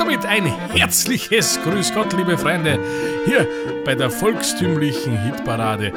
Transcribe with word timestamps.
damit 0.00 0.24
ein 0.24 0.46
herzliches 0.72 1.60
Grüß 1.62 1.92
Gott, 1.92 2.14
liebe 2.16 2.38
Freunde, 2.38 2.78
hier 3.26 3.46
bei 3.84 3.94
der 3.94 4.10
volkstümlichen 4.10 5.22
Hitparade 5.24 5.92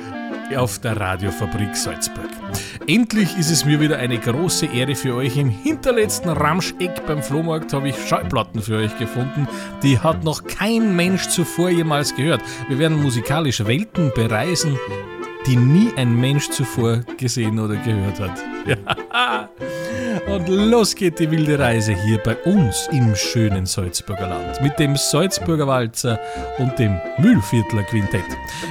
auf 0.57 0.79
der 0.79 0.99
Radiofabrik 0.99 1.73
Salzburg. 1.73 2.29
Endlich 2.85 3.37
ist 3.37 3.49
es 3.49 3.63
mir 3.63 3.79
wieder 3.79 3.99
eine 3.99 4.19
große 4.19 4.65
Ehre 4.65 4.95
für 4.95 5.15
euch. 5.15 5.37
Im 5.37 5.49
hinterletzten 5.49 6.29
Ramscheck 6.29 7.05
beim 7.07 7.23
Flohmarkt 7.23 7.71
habe 7.71 7.89
ich 7.89 7.95
Schallplatten 8.07 8.61
für 8.61 8.75
euch 8.75 8.95
gefunden. 8.97 9.47
Die 9.83 9.97
hat 9.97 10.25
noch 10.25 10.43
kein 10.43 10.95
Mensch 10.97 11.29
zuvor 11.29 11.69
jemals 11.69 12.13
gehört. 12.13 12.41
Wir 12.67 12.79
werden 12.79 13.01
musikalisch 13.01 13.65
Welten 13.65 14.11
bereisen, 14.13 14.77
die 15.47 15.55
nie 15.55 15.93
ein 15.95 16.19
Mensch 16.19 16.49
zuvor 16.49 17.03
gesehen 17.17 17.57
oder 17.57 17.77
gehört 17.77 18.19
hat. 18.19 18.43
Und 20.27 20.47
los 20.47 20.95
geht 20.95 21.19
die 21.19 21.29
wilde 21.29 21.59
Reise 21.59 21.93
hier 21.93 22.17
bei 22.17 22.35
uns 22.37 22.87
im 22.91 23.15
schönen 23.15 23.65
Salzburger 23.65 24.27
Land 24.27 24.61
mit 24.61 24.79
dem 24.79 24.95
Salzburger 24.95 25.67
Walzer 25.67 26.19
und 26.59 26.77
dem 26.79 26.99
Mühlviertler 27.17 27.83
Quintett. 27.83 28.23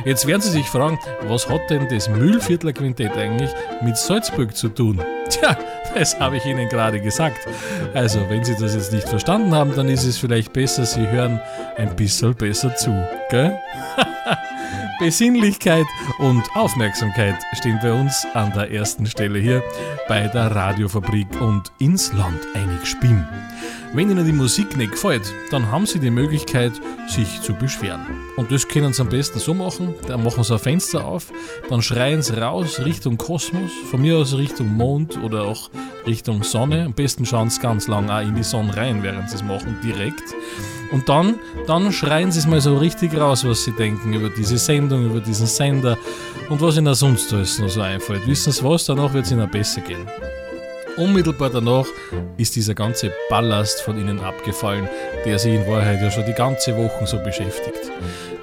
Jetzt 0.04 0.26
werden 0.26 0.40
Sie 0.40 0.50
sich 0.50 0.66
fragen, 0.66 0.98
was 1.22 1.48
hat 1.48 1.68
denn 1.68 1.88
das 1.88 2.08
Mühlviertler 2.08 2.72
Quintett 2.72 3.16
eigentlich 3.16 3.50
mit 3.82 3.96
Salzburg 3.96 4.56
zu 4.56 4.70
tun? 4.70 5.00
Tja, 5.28 5.56
das 5.94 6.18
habe 6.18 6.38
ich 6.38 6.46
Ihnen 6.46 6.68
gerade 6.68 7.00
gesagt. 7.00 7.46
Also, 7.94 8.20
wenn 8.28 8.44
Sie 8.44 8.56
das 8.56 8.74
jetzt 8.74 8.92
nicht 8.92 9.08
verstanden 9.08 9.54
haben, 9.54 9.74
dann 9.76 9.88
ist 9.88 10.04
es 10.04 10.18
vielleicht 10.18 10.52
besser, 10.52 10.86
Sie 10.86 11.06
hören 11.06 11.40
ein 11.76 11.94
bisschen 11.94 12.34
besser 12.34 12.74
zu, 12.74 12.90
gell? 13.30 13.58
Besinnlichkeit 14.98 15.86
und 16.18 16.42
Aufmerksamkeit 16.54 17.36
stehen 17.54 17.78
bei 17.82 17.92
uns 17.92 18.26
an 18.34 18.52
der 18.52 18.70
ersten 18.70 19.06
Stelle 19.06 19.38
hier 19.38 19.62
bei 20.08 20.28
der 20.28 20.54
Radiofabrik 20.54 21.40
und 21.40 21.72
ins 21.78 22.12
Land 22.12 22.40
einig 22.54 22.86
spielen. 22.86 23.26
Wenn 23.94 24.10
Ihnen 24.10 24.24
die 24.24 24.32
Musik 24.32 24.74
nicht 24.78 24.92
gefällt, 24.92 25.34
dann 25.50 25.70
haben 25.70 25.84
Sie 25.84 25.98
die 25.98 26.10
Möglichkeit, 26.10 26.72
sich 27.08 27.42
zu 27.42 27.52
beschweren. 27.52 28.06
Und 28.36 28.50
das 28.50 28.66
können 28.66 28.94
Sie 28.94 29.02
am 29.02 29.10
besten 29.10 29.38
so 29.38 29.52
machen, 29.52 29.94
dann 30.06 30.24
machen 30.24 30.42
Sie 30.44 30.54
ein 30.54 30.58
Fenster 30.58 31.04
auf, 31.04 31.30
dann 31.68 31.82
schreien 31.82 32.22
Sie 32.22 32.32
raus 32.32 32.80
Richtung 32.80 33.18
Kosmos, 33.18 33.70
von 33.90 34.00
mir 34.00 34.16
aus 34.16 34.34
Richtung 34.34 34.74
Mond 34.74 35.22
oder 35.22 35.42
auch 35.42 35.68
Richtung 36.06 36.42
Sonne. 36.42 36.86
Am 36.86 36.94
besten 36.94 37.26
schauen 37.26 37.50
Sie 37.50 37.60
ganz 37.60 37.86
lang 37.86 38.08
auch 38.08 38.22
in 38.22 38.34
die 38.34 38.42
Sonne 38.42 38.74
rein, 38.74 39.02
während 39.02 39.28
Sie 39.28 39.36
es 39.36 39.44
machen, 39.44 39.76
direkt. 39.84 40.24
Und 40.90 41.10
dann, 41.10 41.34
dann 41.66 41.92
schreien 41.92 42.32
Sie 42.32 42.38
es 42.38 42.46
mal 42.46 42.62
so 42.62 42.78
richtig 42.78 43.14
raus, 43.14 43.44
was 43.46 43.64
Sie 43.64 43.72
denken 43.72 44.14
über 44.14 44.30
diese 44.30 44.56
Sendung, 44.56 45.04
über 45.04 45.20
diesen 45.20 45.46
Sender 45.46 45.98
und 46.48 46.62
was 46.62 46.78
Ihnen 46.78 46.94
sonst 46.94 47.30
alles 47.34 47.58
noch 47.58 47.68
so 47.68 47.82
einfällt. 47.82 48.26
Wissen 48.26 48.54
Sie 48.54 48.64
was, 48.64 48.86
danach 48.86 49.12
wird 49.12 49.26
es 49.26 49.32
Ihnen 49.32 49.50
besser 49.50 49.82
gehen. 49.82 50.06
Unmittelbar 50.96 51.48
danach 51.48 51.86
ist 52.36 52.54
dieser 52.54 52.74
ganze 52.74 53.12
Ballast 53.30 53.80
von 53.80 53.98
ihnen 53.98 54.20
abgefallen, 54.20 54.88
der 55.24 55.38
sie 55.38 55.54
in 55.54 55.66
Wahrheit 55.66 56.02
ja 56.02 56.10
schon 56.10 56.26
die 56.26 56.34
ganze 56.34 56.76
Woche 56.76 57.06
so 57.06 57.18
beschäftigt. 57.18 57.90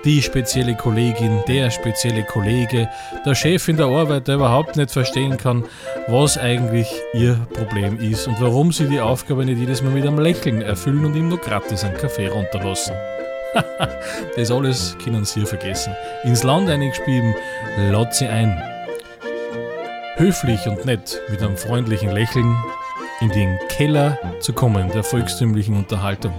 Die 0.03 0.21
spezielle 0.21 0.75
Kollegin, 0.75 1.43
der 1.47 1.69
spezielle 1.69 2.23
Kollege, 2.23 2.89
der 3.25 3.35
Chef 3.35 3.67
in 3.67 3.77
der 3.77 3.87
Arbeit, 3.87 4.27
der 4.27 4.35
überhaupt 4.35 4.77
nicht 4.77 4.91
verstehen 4.91 5.37
kann, 5.37 5.63
was 6.07 6.37
eigentlich 6.37 6.87
ihr 7.13 7.35
Problem 7.53 7.99
ist 7.99 8.27
und 8.27 8.41
warum 8.41 8.71
sie 8.71 8.87
die 8.87 9.01
Aufgabe 9.01 9.45
nicht 9.45 9.59
jedes 9.59 9.83
Mal 9.83 9.91
mit 9.91 10.07
einem 10.07 10.19
Lächeln 10.19 10.61
erfüllen 10.61 11.05
und 11.05 11.15
ihm 11.15 11.29
nur 11.29 11.39
gratis 11.39 11.83
einen 11.83 11.97
Kaffee 11.97 12.27
runterlassen. 12.27 12.95
das 14.35 14.51
alles 14.51 14.95
können 15.03 15.25
sie 15.25 15.45
vergessen. 15.45 15.93
Ins 16.23 16.43
Land 16.43 16.69
eingespieben, 16.69 17.35
lad 17.91 18.15
sie 18.15 18.27
ein 18.27 18.59
höflich 20.19 20.67
und 20.67 20.85
nett 20.85 21.21
mit 21.29 21.41
einem 21.41 21.55
freundlichen 21.55 22.11
Lächeln 22.11 22.53
in 23.21 23.29
den 23.29 23.57
Keller 23.69 24.19
zu 24.41 24.51
kommen 24.51 24.91
der 24.91 25.05
volkstümlichen 25.05 25.77
Unterhaltung. 25.77 26.33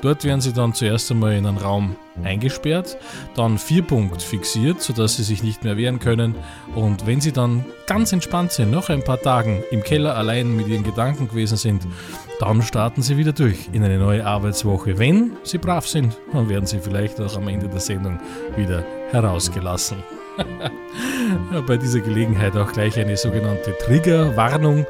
Dort 0.00 0.22
werden 0.22 0.40
sie 0.40 0.52
dann 0.52 0.74
zuerst 0.74 1.10
einmal 1.10 1.32
in 1.32 1.44
einen 1.44 1.56
Raum 1.56 1.96
eingesperrt, 2.22 2.96
dann 3.34 3.58
Vierpunkt 3.58 4.22
fixiert, 4.22 4.80
sodass 4.80 5.16
sie 5.16 5.24
sich 5.24 5.42
nicht 5.42 5.64
mehr 5.64 5.76
wehren 5.76 5.98
können. 5.98 6.36
Und 6.76 7.08
wenn 7.08 7.20
sie 7.20 7.32
dann 7.32 7.64
ganz 7.88 8.12
entspannt 8.12 8.52
sind, 8.52 8.70
nach 8.70 8.90
ein 8.90 9.02
paar 9.02 9.20
Tagen 9.20 9.64
im 9.72 9.82
Keller 9.82 10.14
allein 10.14 10.54
mit 10.54 10.68
ihren 10.68 10.84
Gedanken 10.84 11.28
gewesen 11.28 11.56
sind, 11.56 11.84
dann 12.38 12.62
starten 12.62 13.02
sie 13.02 13.16
wieder 13.16 13.32
durch 13.32 13.70
in 13.72 13.82
eine 13.82 13.98
neue 13.98 14.24
Arbeitswoche. 14.24 14.98
Wenn 14.98 15.32
sie 15.42 15.58
brav 15.58 15.88
sind, 15.88 16.16
dann 16.32 16.48
werden 16.48 16.66
sie 16.66 16.78
vielleicht 16.78 17.20
auch 17.20 17.36
am 17.36 17.48
Ende 17.48 17.68
der 17.68 17.80
Sendung 17.80 18.20
wieder 18.56 18.84
herausgelassen. 19.10 19.96
Bei 21.66 21.76
dieser 21.76 22.00
Gelegenheit 22.00 22.56
auch 22.56 22.72
gleich 22.72 22.98
eine 22.98 23.16
sogenannte 23.16 23.76
Triggerwarnung. 23.78 24.86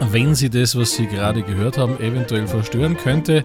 Wenn 0.00 0.34
Sie 0.34 0.50
das, 0.50 0.76
was 0.76 0.94
Sie 0.94 1.06
gerade 1.06 1.42
gehört 1.42 1.78
haben, 1.78 2.00
eventuell 2.00 2.46
verstören 2.46 2.96
könnte, 2.96 3.44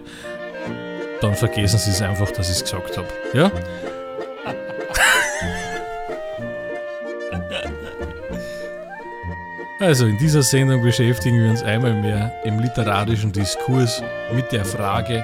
dann 1.20 1.34
vergessen 1.34 1.78
Sie 1.78 1.90
es 1.90 2.02
einfach, 2.02 2.30
dass 2.30 2.50
ich 2.50 2.56
es 2.56 2.64
gesagt 2.64 2.96
habe. 2.96 3.08
Ja? 3.32 3.50
Also 9.78 10.06
in 10.06 10.16
dieser 10.16 10.42
Sendung 10.42 10.82
beschäftigen 10.82 11.42
wir 11.42 11.50
uns 11.50 11.62
einmal 11.62 11.92
mehr 11.92 12.32
im 12.44 12.58
literarischen 12.58 13.30
Diskurs 13.30 14.02
mit 14.34 14.50
der 14.50 14.64
Frage, 14.64 15.22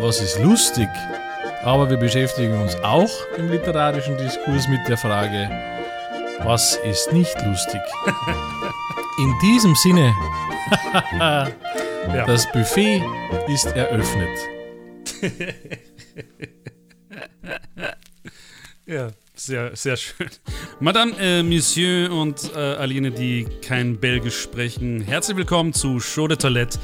was 0.00 0.20
ist 0.20 0.38
lustig 0.40 0.88
aber 1.62 1.88
wir 1.88 1.96
beschäftigen 1.96 2.60
uns 2.60 2.74
auch 2.76 3.10
im 3.36 3.48
literarischen 3.48 4.16
Diskurs 4.16 4.66
mit 4.68 4.80
der 4.88 4.98
Frage, 4.98 5.48
was 6.40 6.76
ist 6.84 7.12
nicht 7.12 7.34
lustig? 7.46 7.80
In 9.18 9.32
diesem 9.42 9.74
Sinne, 9.76 10.12
das 12.26 12.50
Buffet 12.50 13.02
ist 13.48 13.66
eröffnet. 13.66 14.38
ja, 18.86 19.10
sehr, 19.34 19.76
sehr 19.76 19.96
schön. 19.96 20.30
Madame, 20.80 21.12
äh, 21.20 21.42
Monsieur 21.44 22.10
und 22.10 22.50
äh, 22.56 22.58
Aline, 22.58 23.12
die 23.12 23.46
kein 23.64 24.00
Belgisch 24.00 24.40
sprechen, 24.40 25.00
herzlich 25.00 25.36
willkommen 25.36 25.72
zu 25.72 26.00
Show 26.00 26.26
de 26.26 26.36
Toilette 26.36 26.78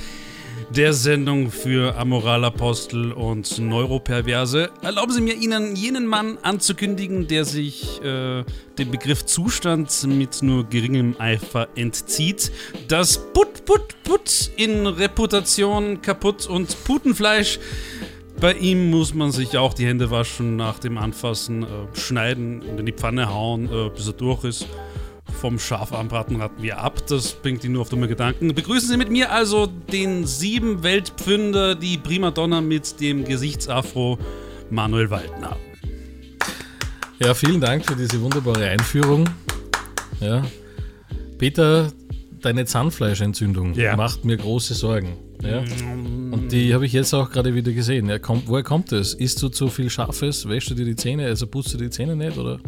der 0.71 0.93
Sendung 0.93 1.51
für 1.51 1.97
Amoralapostel 1.97 3.13
und 3.13 3.59
Neuroperverse. 3.59 4.71
Erlauben 4.83 5.13
Sie 5.13 5.21
mir, 5.21 5.35
Ihnen 5.35 5.77
jenen 5.77 6.07
Mann 6.07 6.39
anzukündigen, 6.43 7.27
der 7.27 7.45
sich 7.45 8.03
äh, 8.03 8.45
dem 8.79 8.91
Begriff 8.91 9.25
Zustand 9.25 10.07
mit 10.07 10.43
nur 10.43 10.65
geringem 10.65 11.17
Eifer 11.19 11.69
entzieht. 11.75 12.53
Das 12.89 13.19
Put, 13.33 13.65
Put, 13.65 14.03
Put 14.05 14.51
in 14.57 14.87
Reputation 14.87 16.03
kaputt 16.03 16.47
und 16.47 16.85
Putenfleisch. 16.85 17.59
Bei 18.41 18.53
ihm 18.53 18.91
muss 18.91 19.15
man 19.15 19.33
sich 19.33 19.57
auch 19.57 19.75
die 19.75 19.87
Hände 19.87 20.11
waschen 20.11 20.57
nach 20.57 20.79
dem 20.79 20.99
Anfassen, 20.99 21.65
äh, 21.65 21.67
schneiden 21.95 22.63
und 22.63 22.79
in 22.79 22.87
die 22.87 22.93
Pfanne 22.93 23.33
hauen, 23.33 23.67
äh, 23.67 23.91
bis 23.91 24.07
er 24.07 24.13
durch 24.13 24.45
ist 24.45 24.67
vom 25.39 25.59
Schaf 25.59 25.93
anbraten 25.93 26.37
raten 26.37 26.63
wir 26.63 26.79
ab. 26.79 27.07
Das 27.07 27.33
bringt 27.33 27.65
ihn 27.65 27.73
nur 27.73 27.83
auf 27.83 27.89
dumme 27.89 28.09
Gedanken. 28.09 28.55
Begrüßen 28.55 28.89
Sie 28.89 28.97
mit 28.97 29.11
mir 29.11 29.33
also 29.33 29.67
den 29.67 30.27
sieben 30.27 30.83
Weltpfünder, 30.83 31.75
die 31.75 31.97
Primadonna 31.97 32.61
mit 32.61 33.01
dem 33.01 33.25
Gesichtsafro 33.25 34.19
Manuel 34.71 35.11
Waldner. 35.11 35.57
Ja, 37.21 37.35
vielen 37.35 37.61
Dank 37.61 37.87
für 37.87 37.97
diese 37.97 38.21
wunderbare 38.21 38.69
Einführung. 38.69 39.29
Ja. 40.21 40.45
Peter, 41.39 41.93
deine 42.43 42.65
Zahnfleischentzündung 42.65 43.75
ja. 43.75 43.97
macht 43.97 44.25
mir 44.25 44.37
große 44.37 44.75
Sorgen. 44.75 45.17
Ja. 45.43 45.61
Und 45.61 46.49
die 46.51 46.75
habe 46.75 46.87
ich 46.87 46.93
jetzt 46.93 47.15
auch 47.15 47.31
gerade 47.31 47.55
wieder 47.55 47.73
gesehen. 47.73 48.09
Ja, 48.09 48.19
kommt, 48.19 48.49
woher 48.49 48.65
kommt 48.65 48.93
das? 48.93 49.15
Isst 49.15 49.43
du 49.43 49.49
zu 49.49 49.69
viel 49.69 49.89
Scharfes? 49.89 50.49
Wäschst 50.49 50.71
du 50.71 50.75
dir 50.75 50.85
die 50.85 50.97
Zähne? 50.97 51.27
Also 51.27 51.47
putzt 51.47 51.73
du 51.75 51.79
die 51.79 51.91
Zähne 51.91 52.17
nicht? 52.17 52.37
Oder? 52.37 52.59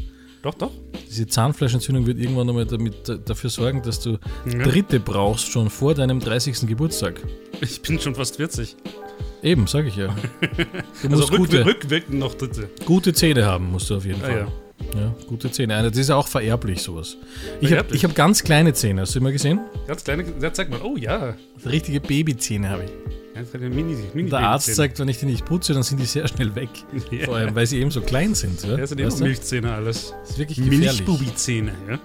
Doch, 0.43 0.55
doch. 0.55 0.71
Diese 1.09 1.27
Zahnfleischentzündung 1.27 2.06
wird 2.06 2.19
irgendwann 2.19 2.49
einmal 2.49 2.65
damit, 2.65 2.95
dafür 3.27 3.51
sorgen, 3.51 3.83
dass 3.83 4.01
du 4.01 4.19
ja. 4.47 4.62
Dritte 4.62 4.99
brauchst, 4.99 5.51
schon 5.51 5.69
vor 5.69 5.95
deinem 5.95 6.21
30. 6.21 6.66
Geburtstag. 6.66 7.21
Ich 7.60 7.83
bin 7.83 8.01
schon 8.01 8.15
fast 8.15 8.37
40. 8.37 8.77
Eben, 9.42 9.66
sag 9.66 9.87
ich 9.87 9.97
ja. 9.97 10.15
Du 11.03 11.09
also 11.09 11.16
musst 11.16 11.33
rück, 11.33 11.39
gute, 11.39 11.66
rückwirkend 11.66 12.19
noch 12.19 12.34
Dritte. 12.34 12.71
Gute 12.84 13.13
Zähne 13.13 13.45
haben 13.45 13.71
musst 13.71 13.91
du 13.91 13.97
auf 13.97 14.04
jeden 14.04 14.22
ah, 14.22 14.27
Fall. 14.27 14.48
Ja. 14.95 15.01
ja. 15.01 15.15
gute 15.27 15.51
Zähne. 15.51 15.83
Das 15.83 15.98
ist 15.98 16.10
auch 16.10 16.27
vererblich, 16.27 16.81
sowas. 16.83 17.16
Ich 17.60 17.72
habe 17.72 17.95
hab 17.95 18.15
ganz 18.15 18.43
kleine 18.43 18.72
Zähne, 18.72 19.03
hast 19.03 19.15
du 19.15 19.19
immer 19.19 19.33
gesehen? 19.33 19.60
Ganz 19.86 20.04
kleine, 20.04 20.25
ja, 20.41 20.53
zeig 20.53 20.71
mal. 20.71 20.81
Oh 20.83 20.97
ja. 20.97 21.36
Richtige 21.66 22.01
Babyzähne 22.01 22.71
habe 22.71 22.84
ich. 22.84 23.20
Mini, 23.59 23.97
Mini 24.15 24.31
der 24.31 24.41
Arzt 24.41 24.75
sagt, 24.75 24.98
wenn 24.98 25.09
ich 25.09 25.19
die 25.19 25.27
nicht 25.27 25.45
putze, 25.45 25.72
dann 25.75 25.83
sind 25.83 26.01
die 26.01 26.07
sehr 26.07 26.27
schnell 26.28 26.54
weg. 26.54 26.69
Ja. 27.10 27.27
Vor 27.27 27.37
allem, 27.37 27.54
weil 27.54 27.66
sie 27.66 27.78
eben 27.78 27.91
so 27.91 28.01
klein 28.01 28.34
sind. 28.34 28.63
Ja, 28.63 28.77
das 28.77 28.91
sind 28.91 29.01
eben 29.01 29.19
Milchzähne 29.19 29.72
alles. 29.72 30.15
Das 30.21 30.31
ist 30.31 30.39
wirklich 30.39 30.59
gefährlich. 30.59 31.07
Milchbubi-Zähne, 31.07 31.72
ja. 31.89 31.98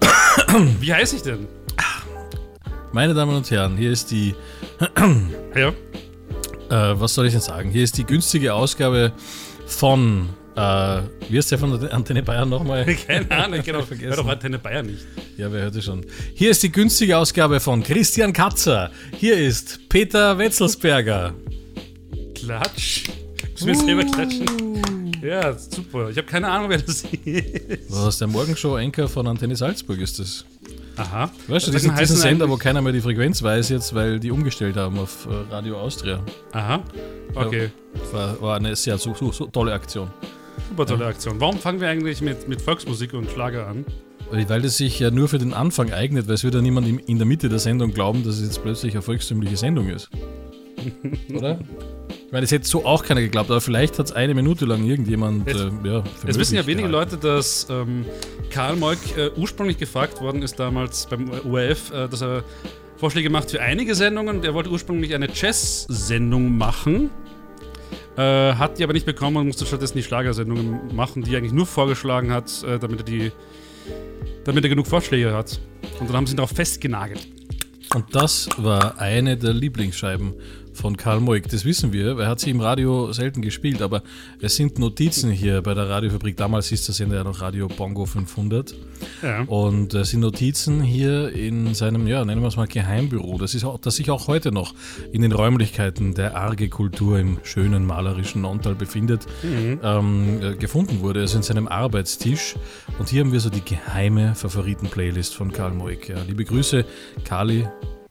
Wie 0.80 0.92
heiße 0.92 1.16
ich 1.16 1.22
denn? 1.22 1.46
Meine 2.92 3.14
Damen 3.14 3.36
und 3.36 3.50
Herren, 3.50 3.76
hier 3.76 3.92
ist 3.92 4.10
die. 4.10 4.34
ja. 5.54 5.68
Äh, 5.68 7.00
was 7.00 7.14
soll 7.14 7.26
ich 7.26 7.32
denn 7.32 7.42
sagen? 7.42 7.70
Hier 7.70 7.84
ist 7.84 7.96
die 7.98 8.04
günstige 8.04 8.54
Ausgabe 8.54 9.12
von 9.66 10.30
äh, 10.56 11.02
wie 11.28 11.36
ist 11.36 11.50
der 11.50 11.58
von 11.58 11.88
Antenne 11.90 12.22
Bayern 12.22 12.48
nochmal? 12.48 12.84
Keine 13.06 13.30
Ahnung, 13.30 13.60
genau. 13.62 13.82
Vergessen. 13.82 14.10
Hör 14.10 14.16
doch 14.16 14.28
Antenne 14.28 14.58
Bayern 14.58 14.86
nicht. 14.86 15.06
Ja, 15.36 15.52
wer 15.52 15.62
hörte 15.62 15.82
schon. 15.82 16.04
Hier 16.34 16.50
ist 16.50 16.62
die 16.62 16.72
günstige 16.72 17.18
Ausgabe 17.18 17.60
von 17.60 17.82
Christian 17.82 18.32
Katzer. 18.32 18.90
Hier 19.18 19.36
ist 19.36 19.88
Peter 19.88 20.38
Wetzelsberger. 20.38 21.34
Klatsch. 22.34 23.04
Müssen 23.64 23.66
wir 23.66 23.74
selber 23.74 24.04
klatschen? 24.04 24.46
Ja, 25.22 25.52
super. 25.58 26.10
Ich 26.10 26.16
habe 26.16 26.26
keine 26.26 26.48
Ahnung, 26.48 26.70
wer 26.70 26.78
das 26.78 27.02
ist. 27.02 27.90
Was, 27.90 28.18
der 28.18 28.28
Morgenshow-Anchor 28.28 29.08
von 29.08 29.26
Antenne 29.26 29.56
Salzburg 29.56 29.98
ist 29.98 30.18
das. 30.18 30.44
Aha. 30.96 31.30
Weißt 31.48 31.66
du, 31.66 31.72
diesen, 31.72 31.94
diesen 31.96 32.16
Sender, 32.16 32.48
wo 32.48 32.56
keiner 32.56 32.80
mehr 32.80 32.92
die 32.92 33.00
Frequenz 33.00 33.42
weiß 33.42 33.68
jetzt, 33.70 33.94
weil 33.94 34.18
die 34.18 34.30
umgestellt 34.30 34.76
haben 34.76 34.98
auf 34.98 35.26
äh, 35.26 35.52
Radio 35.52 35.78
Austria. 35.78 36.20
Aha. 36.52 36.82
Okay. 37.34 37.70
War, 38.12 38.40
war 38.40 38.56
eine 38.56 38.74
sehr 38.76 38.96
so, 38.98 39.14
so, 39.14 39.32
so 39.32 39.46
tolle 39.46 39.72
Aktion. 39.72 40.10
Super 40.68 40.86
tolle 40.86 41.06
Aktion. 41.06 41.40
Warum 41.40 41.58
fangen 41.58 41.80
wir 41.80 41.88
eigentlich 41.88 42.20
mit, 42.20 42.48
mit 42.48 42.60
Volksmusik 42.62 43.14
und 43.14 43.30
Schlager 43.30 43.66
an? 43.66 43.84
Weil 44.30 44.60
das 44.62 44.76
sich 44.76 44.98
ja 44.98 45.10
nur 45.10 45.28
für 45.28 45.38
den 45.38 45.52
Anfang 45.54 45.92
eignet, 45.92 46.26
weil 46.26 46.34
es 46.34 46.42
wird 46.44 46.54
ja 46.54 46.60
niemand 46.60 47.08
in 47.08 47.18
der 47.18 47.26
Mitte 47.26 47.48
der 47.48 47.60
Sendung 47.60 47.92
glauben, 47.92 48.24
dass 48.24 48.36
es 48.38 48.42
jetzt 48.42 48.62
plötzlich 48.62 48.92
eine 48.94 49.02
volkstümliche 49.02 49.56
Sendung 49.56 49.88
ist. 49.88 50.10
Oder? 51.34 51.60
Ich 52.26 52.32
meine, 52.32 52.42
das 52.42 52.50
hätte 52.50 52.66
so 52.66 52.84
auch 52.84 53.04
keiner 53.04 53.20
geglaubt, 53.20 53.50
aber 53.50 53.60
vielleicht 53.60 54.00
hat 54.00 54.06
es 54.06 54.12
eine 54.12 54.34
Minute 54.34 54.66
lang 54.66 54.84
irgendjemand. 54.84 55.46
Es- 55.46 55.60
äh, 55.60 55.70
ja, 55.84 56.02
Es 56.26 56.36
wissen 56.38 56.56
ja 56.56 56.66
wenige 56.66 56.88
gehalten. 56.88 57.12
Leute, 57.12 57.22
dass 57.22 57.68
ähm, 57.70 58.04
Karl 58.50 58.74
Moik 58.76 58.98
äh, 59.16 59.30
ursprünglich 59.36 59.78
gefragt 59.78 60.20
worden 60.20 60.42
ist 60.42 60.58
damals 60.58 61.06
beim 61.06 61.30
ORF, 61.30 61.92
äh, 61.92 62.08
dass 62.08 62.22
er 62.22 62.42
Vorschläge 62.96 63.30
macht 63.30 63.50
für 63.52 63.60
einige 63.62 63.94
Sendungen. 63.94 64.42
Er 64.42 64.54
wollte 64.54 64.70
ursprünglich 64.70 65.14
eine 65.14 65.28
Jazz-Sendung 65.32 66.56
machen, 66.58 67.10
äh, 68.16 68.54
hat 68.54 68.78
die 68.78 68.84
aber 68.84 68.92
nicht 68.92 69.06
bekommen 69.06 69.36
und 69.36 69.46
musste 69.46 69.66
stattdessen 69.66 69.96
die 69.96 70.02
Schlagersendungen 70.02 70.94
machen, 70.94 71.22
die 71.22 71.32
er 71.32 71.38
eigentlich 71.38 71.52
nur 71.52 71.66
vorgeschlagen 71.66 72.32
hat, 72.32 72.62
äh, 72.62 72.78
damit 72.78 73.00
er 73.00 73.04
die, 73.04 73.32
damit 74.44 74.64
er 74.64 74.70
genug 74.70 74.86
Vorschläge 74.86 75.34
hat. 75.34 75.60
Und 76.00 76.08
dann 76.08 76.16
haben 76.16 76.26
sie 76.26 76.34
ihn 76.34 76.38
darauf 76.38 76.50
festgenagelt. 76.50 77.28
Und 77.94 78.14
das 78.14 78.48
war 78.56 78.98
eine 78.98 79.36
der 79.36 79.52
Lieblingsscheiben 79.52 80.34
von 80.76 80.96
Karl 80.96 81.20
Moik. 81.20 81.48
Das 81.48 81.64
wissen 81.64 81.92
wir, 81.92 82.16
weil 82.16 82.24
er 82.24 82.30
hat 82.30 82.40
sie 82.40 82.50
im 82.50 82.60
Radio 82.60 83.12
selten 83.12 83.42
gespielt, 83.42 83.82
aber 83.82 84.02
es 84.40 84.56
sind 84.56 84.78
Notizen 84.78 85.30
hier 85.30 85.62
bei 85.62 85.74
der 85.74 85.88
Radiofabrik. 85.88 86.36
Damals 86.36 86.68
hieß 86.68 86.86
der 86.86 86.94
Sender 86.94 87.16
ja 87.16 87.24
noch 87.24 87.40
Radio 87.40 87.68
Bongo 87.68 88.06
500. 88.06 88.74
Ja. 89.22 89.42
Und 89.42 89.94
es 89.94 90.10
sind 90.10 90.20
Notizen 90.20 90.82
hier 90.82 91.32
in 91.32 91.74
seinem, 91.74 92.06
ja, 92.06 92.24
nennen 92.24 92.42
wir 92.42 92.48
es 92.48 92.56
mal 92.56 92.66
Geheimbüro, 92.66 93.38
das, 93.38 93.54
ist 93.54 93.64
auch, 93.64 93.78
das 93.78 93.96
sich 93.96 94.10
auch 94.10 94.28
heute 94.28 94.52
noch 94.52 94.74
in 95.12 95.22
den 95.22 95.32
Räumlichkeiten 95.32 96.14
der 96.14 96.36
Arge 96.36 96.68
Kultur 96.68 97.18
im 97.18 97.38
schönen 97.42 97.86
malerischen 97.86 98.42
Nontal 98.42 98.74
befindet, 98.74 99.26
ähm, 99.44 100.42
äh, 100.42 100.54
gefunden 100.56 101.00
wurde. 101.00 101.20
Also 101.20 101.38
in 101.38 101.42
seinem 101.42 101.68
Arbeitstisch. 101.68 102.54
Und 102.98 103.08
hier 103.08 103.22
haben 103.22 103.32
wir 103.32 103.40
so 103.40 103.50
die 103.50 103.64
geheime 103.64 104.34
Favoriten-Playlist 104.34 105.34
von 105.34 105.52
Karl 105.52 105.72
Moik. 105.72 106.08
Ja, 106.08 106.16
liebe 106.26 106.44
Grüße, 106.44 106.84
Kali. 107.24 107.66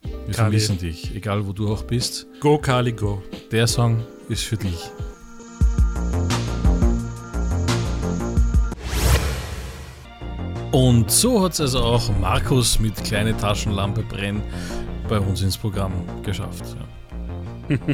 Wir 0.05 0.33
Kali. 0.33 0.33
vermissen 0.33 0.77
dich, 0.77 1.15
egal 1.15 1.45
wo 1.47 1.53
du 1.53 1.71
auch 1.71 1.83
bist. 1.83 2.27
Go, 2.39 2.57
Kali, 2.57 2.91
go. 2.93 3.21
Der 3.51 3.67
Song 3.67 4.03
ist 4.29 4.43
für 4.43 4.57
dich. 4.57 4.89
Und 10.71 11.09
so 11.09 11.41
hat 11.43 11.53
es 11.53 11.61
also 11.61 11.79
auch 11.79 12.09
Markus 12.19 12.79
mit 12.79 13.01
kleine 13.03 13.35
Taschenlampe 13.37 14.03
brennen 14.03 14.43
bei 15.07 15.19
uns 15.19 15.41
ins 15.41 15.57
Programm 15.57 15.93
geschafft. 16.23 16.63
Ja. 17.69 17.77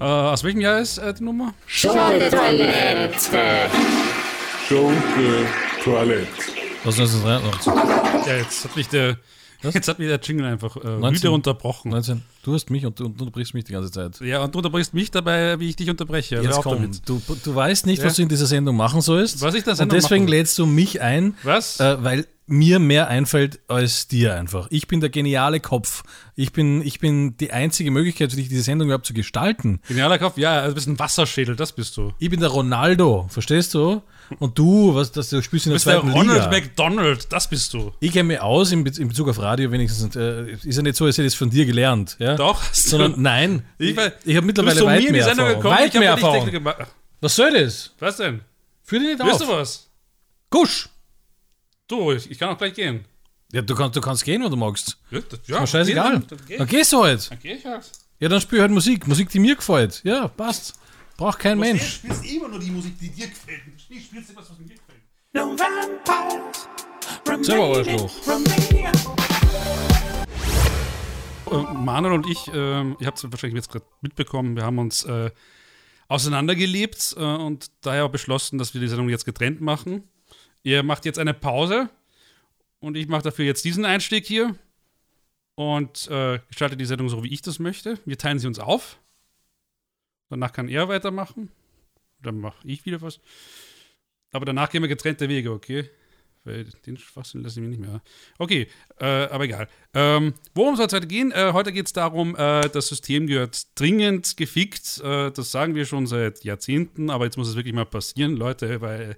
Äh, 0.00 0.04
aus 0.04 0.42
welchem 0.42 0.60
Jahr 0.60 0.80
ist 0.80 0.98
äh, 0.98 1.14
die 1.14 1.22
Nummer? 1.22 1.54
Schunke 1.66 2.28
Toilette. 2.28 3.70
Schunke 4.66 5.46
Toilette. 5.84 6.26
Was 6.82 6.98
1983? 6.98 7.72
Ja, 8.26 8.36
jetzt 8.36 8.64
hat 8.64 8.76
mich 8.76 8.88
der, 8.88 9.16
jetzt 9.72 9.88
hat 9.88 9.98
mich 9.98 10.08
der 10.08 10.20
Jingle 10.20 10.46
einfach 10.46 10.76
äh, 10.76 10.86
19. 10.98 11.22
wieder 11.22 11.32
unterbrochen. 11.32 11.90
19. 11.90 12.22
Du 12.42 12.52
hast 12.54 12.68
mich 12.70 12.84
und 12.84 13.00
du, 13.00 13.06
unterbrichst 13.06 13.54
mich 13.54 13.64
die 13.64 13.72
ganze 13.72 13.90
Zeit. 13.90 14.20
Ja, 14.20 14.42
und 14.44 14.54
du 14.54 14.58
unterbrichst 14.58 14.92
mich 14.92 15.10
dabei, 15.10 15.58
wie 15.60 15.68
ich 15.70 15.76
dich 15.76 15.88
unterbreche. 15.88 16.36
Hör 16.36 16.42
Jetzt 16.44 16.60
komm, 16.62 16.90
du, 17.06 17.22
du 17.42 17.54
weißt 17.54 17.86
nicht, 17.86 18.00
Ja. 18.00 18.06
was 18.06 18.16
du 18.16 18.22
in 18.22 18.28
dieser 18.28 18.46
Sendung 18.46 18.76
machen 18.76 19.00
sollst. 19.00 19.40
Was 19.40 19.54
ich 19.54 19.60
in 19.60 19.64
der 19.64 19.72
Und 19.72 19.76
Sendung 19.78 19.98
deswegen 19.98 20.24
machen- 20.24 20.30
lädst 20.32 20.58
du 20.58 20.66
mich 20.66 21.00
ein, 21.00 21.34
Was? 21.42 21.80
Äh, 21.80 22.02
weil 22.04 22.26
mir 22.46 22.78
mehr 22.78 23.08
einfällt 23.08 23.60
als 23.68 24.06
dir 24.06 24.34
einfach. 24.34 24.66
Ich 24.70 24.86
bin 24.86 25.00
der 25.00 25.08
geniale 25.08 25.60
Kopf. 25.60 26.02
Ich 26.36 26.52
bin, 26.52 26.82
ich 26.82 26.98
bin 27.00 27.38
die 27.38 27.52
einzige 27.52 27.90
Möglichkeit 27.90 28.30
für 28.32 28.36
dich, 28.36 28.48
diese 28.50 28.60
Sendung 28.62 28.88
überhaupt 28.88 29.06
zu 29.06 29.14
gestalten. 29.14 29.80
Genialer 29.88 30.18
Kopf, 30.18 30.36
ja, 30.36 30.52
also 30.58 30.68
du 30.68 30.74
bist 30.74 30.86
ein 30.88 30.98
Wasserschädel, 30.98 31.56
das 31.56 31.72
bist 31.72 31.96
du. 31.96 32.12
Ich 32.18 32.28
bin 32.28 32.40
der 32.40 32.50
Ronaldo, 32.50 33.24
verstehst 33.30 33.72
du? 33.72 34.02
Und 34.38 34.58
du, 34.58 34.94
was, 34.94 35.12
das, 35.12 35.28
du 35.30 35.42
spielst 35.42 35.66
in 35.66 35.70
der 35.70 35.74
bist 35.76 35.86
der 35.86 36.00
zweiten 36.00 36.10
Ronald 36.12 36.44
Liga. 36.44 36.50
McDonald, 36.50 37.32
das 37.32 37.48
bist 37.48 37.72
du. 37.74 37.92
Ich 38.00 38.12
kenne 38.12 38.24
mich 38.24 38.40
aus 38.40 38.72
in, 38.72 38.82
Be 38.84 38.90
in 38.98 39.08
Bezug 39.08 39.28
auf 39.28 39.38
Radio 39.38 39.70
wenigstens. 39.70 40.16
Äh, 40.16 40.52
ist 40.52 40.76
ja 40.76 40.82
nicht 40.82 40.96
so, 40.96 41.04
als 41.04 41.16
hätte 41.18 41.26
ich 41.26 41.32
es 41.34 41.38
von 41.38 41.50
dir 41.50 41.66
gelernt. 41.66 42.16
Ja? 42.18 42.36
Doch. 42.36 42.62
Sondern 42.72 43.14
nein, 43.22 43.64
Ich, 43.78 43.96
war- 43.96 44.12
ich 44.24 44.36
habe 44.36 44.46
mittlerweile 44.46 44.84
weit 44.84 45.02
mir 45.04 45.12
mehr 45.12 45.26
Erfahrung. 45.26 45.54
gekommen, 45.56 45.74
Weit 45.76 45.94
mehr 45.94 46.10
Erfahrung. 46.10 46.50
Was 47.20 47.36
soll 47.36 47.52
das? 47.52 47.92
Was 47.98 48.16
denn? 48.16 48.40
Führ 48.82 48.98
dich 49.00 49.08
nicht 49.08 49.20
Willst 49.24 49.42
auf. 49.42 49.48
du 49.48 49.54
was? 49.54 49.88
Gusch. 50.50 50.88
Du, 51.88 52.12
ich, 52.12 52.30
ich 52.30 52.38
kann 52.38 52.48
auch 52.50 52.58
gleich 52.58 52.74
gehen. 52.74 53.04
Ja, 53.52 53.62
du, 53.62 53.74
kannst, 53.74 53.94
du 53.96 54.00
kannst 54.00 54.24
gehen, 54.24 54.42
wenn 54.42 54.50
du 54.50 54.56
magst. 54.56 54.96
Ja, 55.10 55.20
das, 55.28 55.40
ja, 55.46 55.60
Mir 55.60 55.66
scheißegal. 55.66 56.12
Dann, 56.12 56.26
dann, 56.26 56.38
geh, 56.48 56.56
Dann 56.58 56.66
gehst 56.66 56.92
du 56.92 57.02
halt. 57.04 57.30
dann 57.30 57.38
geh 57.40 57.52
ich 57.52 57.64
halt. 57.64 57.84
Ja, 58.20 58.28
dann 58.28 58.40
spiel 58.40 58.60
halt 58.60 58.70
Musik. 58.70 59.06
Musik, 59.06 59.28
die 59.28 59.38
mir 59.38 59.54
gefällt. 59.56 60.00
Ja, 60.04 60.28
passt. 60.28 60.74
Braucht 61.16 61.38
kein 61.38 61.58
Du 61.58 61.64
Mensch. 61.64 62.00
Spielst 62.24 62.36
immer 62.36 62.48
nur 62.48 62.58
die 62.58 62.70
Musik, 62.70 62.98
die 62.98 63.10
dir 63.10 63.28
gefällt. 63.28 63.62
Du 63.66 64.00
spielst 64.00 64.30
etwas, 64.30 64.50
was 64.50 64.58
mir 64.58 64.66
gefällt. 64.66 65.00
No 65.32 65.56
vampires. 65.58 66.68
Selber 67.46 67.78
Arschloch. 67.78 68.12
Äh, 71.50 71.74
Manuel 71.74 72.14
und 72.14 72.26
ich, 72.28 72.48
ähm, 72.54 72.96
ihr 73.00 73.06
habt 73.06 73.18
es 73.18 73.30
wahrscheinlich 73.30 73.56
jetzt 73.56 73.70
gerade 73.70 73.84
mitbekommen, 74.00 74.56
wir 74.56 74.64
haben 74.64 74.78
uns 74.78 75.04
äh, 75.04 75.30
auseinandergelebt 76.08 77.14
äh, 77.16 77.20
und 77.20 77.70
daher 77.82 78.06
auch 78.06 78.10
beschlossen, 78.10 78.58
dass 78.58 78.74
wir 78.74 78.80
die 78.80 78.88
Sendung 78.88 79.08
jetzt 79.08 79.24
getrennt 79.24 79.60
machen. 79.60 80.04
Ihr 80.62 80.82
macht 80.82 81.04
jetzt 81.04 81.18
eine 81.18 81.34
Pause 81.34 81.90
und 82.80 82.96
ich 82.96 83.08
mache 83.08 83.22
dafür 83.22 83.44
jetzt 83.44 83.64
diesen 83.64 83.84
Einstieg 83.84 84.26
hier 84.26 84.56
und 85.54 86.08
äh, 86.08 86.40
gestalte 86.48 86.76
die 86.76 86.86
Sendung 86.86 87.08
so, 87.08 87.22
wie 87.22 87.32
ich 87.32 87.42
das 87.42 87.58
möchte. 87.58 87.98
Wir 88.06 88.16
teilen 88.16 88.38
sie 88.38 88.46
uns 88.46 88.58
auf. 88.58 88.98
Danach 90.30 90.52
kann 90.52 90.68
er 90.68 90.88
weitermachen. 90.88 91.50
Dann 92.24 92.40
mache 92.40 92.66
ich 92.66 92.84
wieder 92.84 93.00
was. 93.00 93.20
Aber 94.32 94.44
danach 94.44 94.70
gehen 94.70 94.82
wir 94.82 94.88
getrennte 94.88 95.28
Wege, 95.28 95.52
okay? 95.52 95.88
Weil 96.44 96.64
den 96.84 96.98
Schwachsinn 96.98 97.42
lasse 97.42 97.58
ich 97.58 97.62
mir 97.62 97.70
nicht 97.70 97.80
mehr. 97.80 98.02
Okay, 98.38 98.68
äh, 98.98 99.04
aber 99.06 99.44
egal. 99.44 99.66
Ähm, 99.94 100.34
worum 100.54 100.76
soll 100.76 100.86
es 100.86 100.92
heute 100.92 101.06
gehen? 101.06 101.32
Äh, 101.32 101.52
heute 101.54 101.72
geht 101.72 101.86
es 101.86 101.94
darum, 101.94 102.36
äh, 102.36 102.68
das 102.68 102.88
System 102.88 103.26
gehört 103.26 103.66
dringend 103.80 104.36
gefickt. 104.36 105.00
Äh, 105.02 105.30
das 105.30 105.50
sagen 105.50 105.74
wir 105.74 105.86
schon 105.86 106.06
seit 106.06 106.44
Jahrzehnten, 106.44 107.08
aber 107.08 107.24
jetzt 107.24 107.38
muss 107.38 107.48
es 107.48 107.56
wirklich 107.56 107.74
mal 107.74 107.86
passieren, 107.86 108.36
Leute, 108.36 108.82
weil 108.82 109.16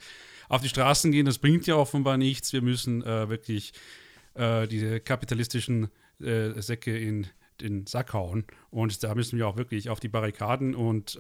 auf 0.49 0.63
die 0.63 0.69
Straßen 0.69 1.11
gehen, 1.11 1.27
das 1.27 1.39
bringt 1.39 1.67
ja 1.67 1.75
offenbar 1.75 2.17
nichts. 2.17 2.53
Wir 2.53 2.63
müssen 2.63 3.03
äh, 3.03 3.29
wirklich 3.29 3.73
äh, 4.35 4.69
diese 4.69 5.01
kapitalistischen 5.01 5.89
Säcke 6.19 6.97
in 6.97 7.27
den 7.61 7.87
Sack 7.87 8.15
hauen. 8.15 8.47
Und 8.71 9.05
da 9.05 9.15
müssen 9.15 9.37
wir 9.37 9.47
auch 9.47 9.59
wirklich 9.59 9.91
auf 9.91 10.01
die 10.01 10.09
Barrikaden. 10.09 10.75
Und 10.75 11.19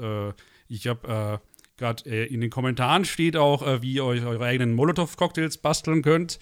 ich 0.68 0.86
habe 0.86 1.42
gerade 1.76 2.08
äh, 2.08 2.26
in 2.26 2.40
den 2.40 2.50
Kommentaren 2.50 3.04
steht 3.04 3.36
auch, 3.36 3.66
äh, 3.66 3.82
wie 3.82 3.94
ihr 3.94 4.04
euch 4.04 4.24
eure 4.24 4.44
eigenen 4.44 4.74
Molotow-Cocktails 4.74 5.58
basteln 5.58 6.02
könnt. 6.02 6.38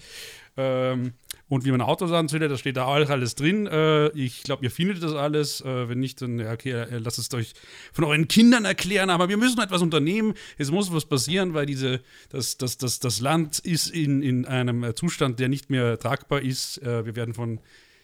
Ähm, 0.57 1.13
und 1.47 1.63
wie 1.63 1.71
man 1.71 1.81
Autos 1.81 2.11
anzündet, 2.11 2.51
das 2.51 2.59
steht 2.59 2.77
da 2.77 2.85
auch 2.85 3.09
alles 3.09 3.35
drin. 3.35 3.67
Äh, 3.67 4.07
ich 4.17 4.43
glaube, 4.43 4.63
ihr 4.63 4.71
findet 4.71 5.03
das 5.03 5.13
alles. 5.13 5.61
Äh, 5.61 5.89
wenn 5.89 5.99
nicht, 5.99 6.21
dann 6.21 6.41
okay, 6.41 6.71
äh, 6.71 6.97
lasst 6.97 7.19
es 7.19 7.31
euch 7.33 7.53
von 7.93 8.03
euren 8.05 8.27
Kindern 8.27 8.65
erklären. 8.65 9.11
Aber 9.11 9.29
wir 9.29 9.37
müssen 9.37 9.61
etwas 9.61 9.81
unternehmen. 9.81 10.33
Es 10.57 10.71
muss 10.71 10.91
was 10.91 11.05
passieren, 11.05 11.53
weil 11.53 11.67
diese, 11.67 12.01
das, 12.29 12.57
das, 12.57 12.77
das, 12.77 12.99
das 12.99 13.19
Land 13.19 13.59
ist 13.59 13.87
in, 13.89 14.23
in 14.23 14.45
einem 14.45 14.83
äh, 14.83 14.95
Zustand, 14.95 15.39
der 15.39 15.49
nicht 15.49 15.69
mehr 15.69 15.99
tragbar 15.99 16.41
ist. 16.41 16.81
Äh, 16.81 17.05
wir 17.05 17.15
werden 17.15 17.35
von, 17.35 17.59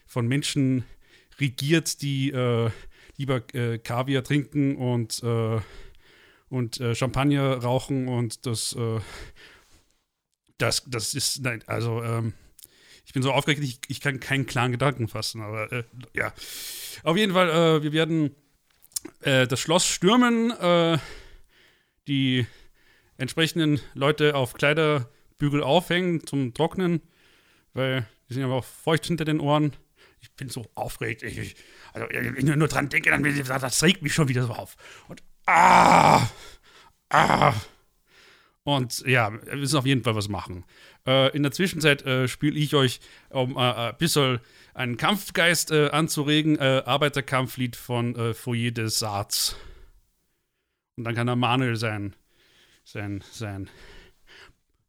von 0.05 0.27
Menschen 0.27 0.83
regiert, 1.39 2.03
die 2.03 2.29
äh, 2.29 2.69
lieber 3.17 3.41
Kaviar 3.41 4.23
trinken 4.23 4.75
und, 4.75 5.21
und 6.51 6.81
äh, 6.81 6.93
Champagner 6.93 7.58
rauchen 7.58 8.10
und 8.10 8.46
das, 8.46 8.74
äh, 8.74 9.00
das, 10.58 10.84
das 10.86 11.13
ist, 11.13 11.41
nein, 11.41 11.63
also, 11.65 12.03
ähm, 12.03 12.34
ich 13.05 13.13
bin 13.13 13.24
so 13.24 13.31
aufgeregt, 13.31 13.63
ich, 13.63 13.79
ich 13.88 14.01
kann 14.01 14.20
keinen 14.20 14.46
klaren 14.46 14.72
Gedanken 14.72 15.08
fassen, 15.08 15.41
aber 15.41 15.72
äh, 15.72 15.84
ja. 16.13 16.34
Auf 17.03 17.15
jeden 17.15 17.34
Fall, 17.34 17.50
äh, 17.50 17.84
wir 17.84 17.93
werden 17.93 18.36
äh, 19.22 19.48
das 19.48 19.62
Schloss 19.62 19.88
stürmen, 19.88 20.51
äh, 20.51 20.98
die 22.08 22.46
entsprechenden 23.17 23.79
Leute 23.93 24.36
auf 24.36 24.53
Kleiderbügel 24.53 25.63
aufhängen 25.63 26.27
zum 26.27 26.53
Trocknen, 26.53 27.01
weil 27.74 28.05
die 28.27 28.34
sind 28.34 28.43
aber 28.43 28.55
auch 28.55 28.65
feucht 28.65 29.05
hinter 29.05 29.24
den 29.24 29.39
Ohren. 29.39 29.74
Ich 30.20 30.31
bin 30.34 30.50
so 30.50 30.65
aufgeregt. 30.75 31.24
Ich, 31.24 31.38
ich, 31.38 31.55
also, 31.93 32.08
wenn 32.10 32.36
ich 32.36 32.55
nur 32.55 32.67
dran 32.67 32.89
denke, 32.89 33.10
dann 33.10 33.24
das 33.24 33.84
regt 33.84 34.01
mich 34.01 34.13
schon 34.13 34.27
wieder 34.27 34.43
so 34.43 34.53
auf. 34.53 34.75
Und 35.08 35.24
ah, 35.51 36.29
ah. 37.10 37.53
Und 38.63 39.00
ja, 39.08 39.31
wir 39.31 39.55
müssen 39.55 39.77
auf 39.77 39.86
jeden 39.86 40.03
Fall 40.03 40.15
was 40.15 40.29
machen. 40.29 40.65
Äh, 41.08 41.36
in 41.36 41.41
der 41.43 41.51
Zwischenzeit 41.51 42.03
äh, 42.05 42.27
spiele 42.27 42.60
ich 42.60 42.75
euch, 42.75 43.00
um 43.29 43.58
äh, 43.58 43.60
ein 43.60 43.98
bisschen 43.98 44.39
einen 44.74 44.98
Kampfgeist 44.98 45.72
äh, 45.72 45.89
anzuregen, 45.89 46.60
äh, 46.60 46.84
Arbeiterkampflied 46.86 47.75
von 47.75 48.15
äh, 48.15 48.34
Foyer 48.34 48.72
des 48.72 49.00
Saats. 49.00 49.55
Und 50.96 51.05
dann 51.05 51.15
kann 51.15 51.27
der 51.27 51.36
Manuel 51.36 51.75
sein, 51.75 52.15
sein, 52.84 53.24
sein, 53.31 53.70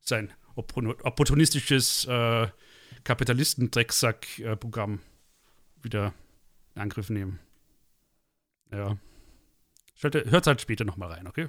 sein 0.01 0.33
oppo- 0.55 1.03
opportunistisches 1.03 2.05
äh, 2.05 2.49
Kapitalisten-Drecksack-Programm 3.05 5.01
wieder 5.81 6.13
in 6.75 6.83
Angriff 6.83 7.09
nehmen. 7.09 7.41
Ja. 8.71 8.99
Hört 10.03 10.47
halt 10.47 10.61
später 10.61 10.85
nochmal 10.85 11.13
rein, 11.13 11.27
okay? 11.29 11.49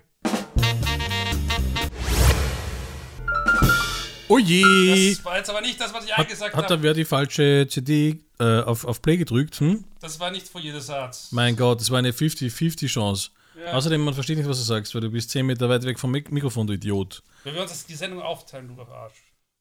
Oh 4.29 4.37
je! 4.39 5.13
Das 5.15 5.25
war 5.25 5.37
jetzt 5.37 5.49
aber 5.49 5.61
nicht 5.61 5.79
das, 5.79 5.93
was 5.93 6.05
ich 6.05 6.11
Hat, 6.11 6.25
eingesagt 6.25 6.55
hat 6.55 6.69
da 6.69 6.73
habe. 6.75 6.83
wer 6.83 6.93
die 6.93 7.05
falsche 7.05 7.67
CD 7.69 8.19
äh, 8.39 8.61
auf, 8.61 8.85
auf 8.85 9.01
Play 9.01 9.17
gedrückt? 9.17 9.59
Hm? 9.59 9.83
Das 9.99 10.19
war 10.19 10.31
nicht 10.31 10.47
vor 10.47 10.61
jeder 10.61 10.81
Satz. 10.81 11.31
Mein 11.31 11.55
Gott, 11.55 11.81
das 11.81 11.91
war 11.91 11.99
eine 11.99 12.11
50-50 12.11 12.87
Chance. 12.87 13.29
Ja. 13.63 13.73
Außerdem, 13.73 14.01
man 14.01 14.13
versteht 14.13 14.37
nicht, 14.37 14.49
was 14.49 14.57
du 14.57 14.63
sagst, 14.63 14.95
weil 14.95 15.01
du 15.01 15.09
bist 15.11 15.29
10 15.31 15.45
Meter 15.45 15.69
weit 15.69 15.83
weg 15.83 15.99
vom 15.99 16.09
Mik 16.11 16.31
Mikrofon, 16.31 16.65
du 16.65 16.73
Idiot. 16.73 17.21
Wenn 17.43 17.53
wir 17.53 17.61
uns 17.61 17.71
das, 17.71 17.85
die 17.85 17.95
Sendung 17.95 18.21
aufteilen, 18.21 18.67
du 18.75 18.81
Arsch. 18.81 19.13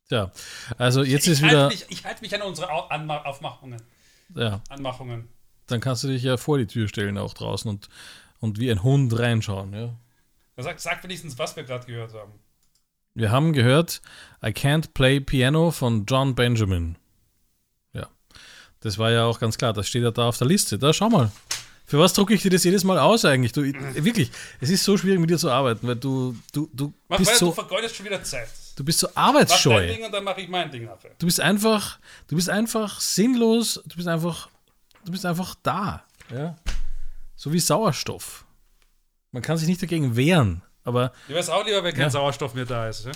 Tja, 0.08 0.32
also 0.78 1.02
jetzt 1.02 1.26
ist 1.26 1.38
ich 1.40 1.44
wieder. 1.44 1.64
halte 1.64 1.75
mich, 1.76 1.87
ich 1.90 2.04
halte 2.04 2.22
mich 2.22 2.34
an 2.34 2.42
unsere 2.42 2.70
Au- 2.70 2.87
Anma 2.88 3.22
Aufmachungen. 3.22 3.82
Ja, 4.34 4.62
Anmachungen. 4.70 5.28
dann 5.66 5.80
kannst 5.80 6.04
du 6.04 6.08
dich 6.08 6.22
ja 6.22 6.37
vor 6.38 6.56
die 6.58 6.66
Tür 6.66 6.88
stellen, 6.88 7.18
auch 7.18 7.34
draußen 7.34 7.68
und, 7.68 7.88
und 8.42 8.58
wie 8.58 8.70
ein 8.70 8.82
Hund 8.82 9.16
reinschauen. 9.18 9.72
Ja. 9.72 9.94
Sag, 10.62 10.80
sag 10.80 11.02
wenigstens, 11.04 11.38
was 11.38 11.56
wir 11.56 11.62
gerade 11.62 11.87
gehört 11.87 12.12
haben. 12.12 12.32
Wir 13.14 13.30
haben 13.30 13.52
gehört 13.52 14.02
I 14.44 14.49
Can't 14.49 14.92
Play 14.94 15.20
Piano 15.20 15.70
von 15.70 16.04
John 16.06 16.34
Benjamin. 16.34 16.96
Ja, 17.92 18.08
das 18.80 18.99
war 18.99 19.11
ja 19.11 19.25
auch 19.25 19.38
ganz 19.38 19.56
klar, 19.58 19.72
das 19.72 19.87
steht 19.88 20.02
ja 20.02 20.11
da 20.11 20.28
auf 20.28 20.38
der 20.38 20.46
Liste. 20.49 20.78
Da, 20.78 20.92
schau 20.92 21.08
mal. 21.08 21.30
Für 21.84 21.99
was 21.99 22.14
drucke 22.14 22.32
ich 22.34 22.42
dir 22.42 22.50
das 22.50 22.64
jedes 22.64 22.84
Mal 22.84 22.99
aus 22.99 23.25
eigentlich? 23.25 23.52
Du, 23.52 23.62
wirklich, 23.94 24.30
es 24.61 24.70
ist 24.70 24.82
so 24.82 24.96
schwierig 24.96 25.20
mit 25.20 25.30
dir 25.30 25.38
zu 25.38 25.50
arbeiten, 25.50 25.87
weil 25.87 25.96
du, 25.96 26.37
du, 26.52 26.68
du 26.72 26.92
Mach 27.08 27.18
bist 27.18 27.30
weiter, 27.30 27.40
du 27.40 27.46
so, 27.46 27.52
vergeudest 27.52 27.96
schon 27.96 28.06
wieder 28.06 28.22
Zeit. 28.25 28.49
du 28.76 28.84
bist 28.84 28.99
so 28.99 29.06
Mach 29.08 29.14
dein 29.14 29.25
arbeitsscheu. 29.25 29.87
Ding 29.87 30.04
und 30.04 30.12
dann 30.12 30.25
mache 30.25 30.40
ich 30.40 30.49
mein 30.49 30.70
Ding 30.70 30.84
nachher. 30.87 31.11
Du 31.18 31.26
bist 31.26 31.40
einfach, 31.40 31.99
du 32.28 32.37
bist 32.37 32.49
einfach 32.50 33.00
sinnlos, 33.00 33.80
du 33.87 33.96
bist 33.96 34.08
einfach, 34.08 34.49
du 35.04 35.12
bist 35.12 35.26
einfach 35.26 35.54
da. 35.62 36.02
Ja? 36.32 36.56
So 37.42 37.52
wie 37.52 37.58
Sauerstoff. 37.58 38.44
Man 39.32 39.42
kann 39.42 39.56
sich 39.56 39.66
nicht 39.66 39.82
dagegen 39.82 40.14
wehren, 40.14 40.62
aber 40.84 41.12
wäre 41.26 41.40
es 41.40 41.49
auch 41.49 41.66
lieber, 41.66 41.82
wenn 41.82 41.92
kein 41.92 42.02
Ja. 42.02 42.11
Sauerstoff 42.11 42.54
mehr 42.54 42.66
da 42.66 42.88
ist. 42.88 43.04
Ja? 43.04 43.11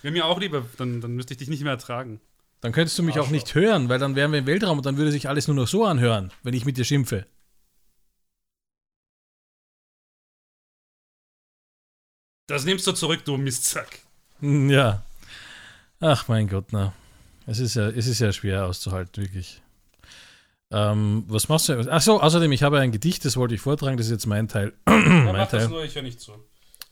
Wäre 0.00 0.12
mir 0.12 0.24
auch 0.24 0.40
lieber, 0.40 0.64
dann, 0.78 1.02
dann 1.02 1.12
müsste 1.12 1.34
ich 1.34 1.38
dich 1.38 1.50
nicht 1.50 1.62
mehr 1.62 1.72
ertragen. 1.72 2.22
dann 2.62 2.72
könntest 2.72 2.98
du 2.98 3.02
mich 3.02 3.18
auch 3.18 3.28
nicht 3.28 3.54
hören, 3.54 3.90
weil 3.90 3.98
dann 3.98 4.16
wären 4.16 4.32
wir 4.32 4.38
im 4.38 4.46
Weltraum 4.46 4.78
und 4.78 4.86
dann 4.86 4.96
würde 4.96 5.12
sich 5.12 5.28
alles 5.28 5.46
nur 5.46 5.56
noch 5.56 5.68
so 5.68 5.84
anhören, 5.84 6.32
wenn 6.42 6.54
ich 6.54 6.64
mit 6.64 6.78
dir 6.78 6.84
schimpfe. 6.86 7.26
Das 12.46 12.64
nimmst 12.64 12.86
du 12.86 12.92
zurück, 12.92 13.24
du 13.24 13.36
Mistsack. 13.36 13.98
Hm, 14.40 14.70
Ja. 14.70 15.02
Ach 16.00 16.28
mein 16.28 16.48
Gott, 16.48 16.68
na. 16.72 16.94
Es 17.46 17.58
ist 17.58 17.74
ja, 17.74 17.88
es 17.90 18.06
ist 18.06 18.20
ja 18.20 18.32
schwer 18.32 18.64
auszuhalten, 18.64 19.22
wirklich. 19.22 19.60
Ähm, 20.72 21.24
was 21.26 21.48
machst 21.48 21.68
du? 21.68 21.90
Ach 21.90 22.00
so, 22.00 22.20
außerdem, 22.20 22.52
ich 22.52 22.62
habe 22.62 22.78
ein 22.78 22.92
Gedicht, 22.92 23.24
das 23.24 23.36
wollte 23.36 23.54
ich 23.54 23.60
vortragen, 23.60 23.96
das 23.96 24.06
ist 24.06 24.12
jetzt 24.12 24.26
mein 24.26 24.48
Teil. 24.48 24.72
Ja, 24.88 24.96
mein 24.98 25.24
mach 25.36 25.48
das 25.48 25.64
Teil. 25.64 25.68
nur, 25.68 25.84
ich 25.84 25.94
höre 25.94 26.02
nicht 26.02 26.20
zu. 26.20 26.32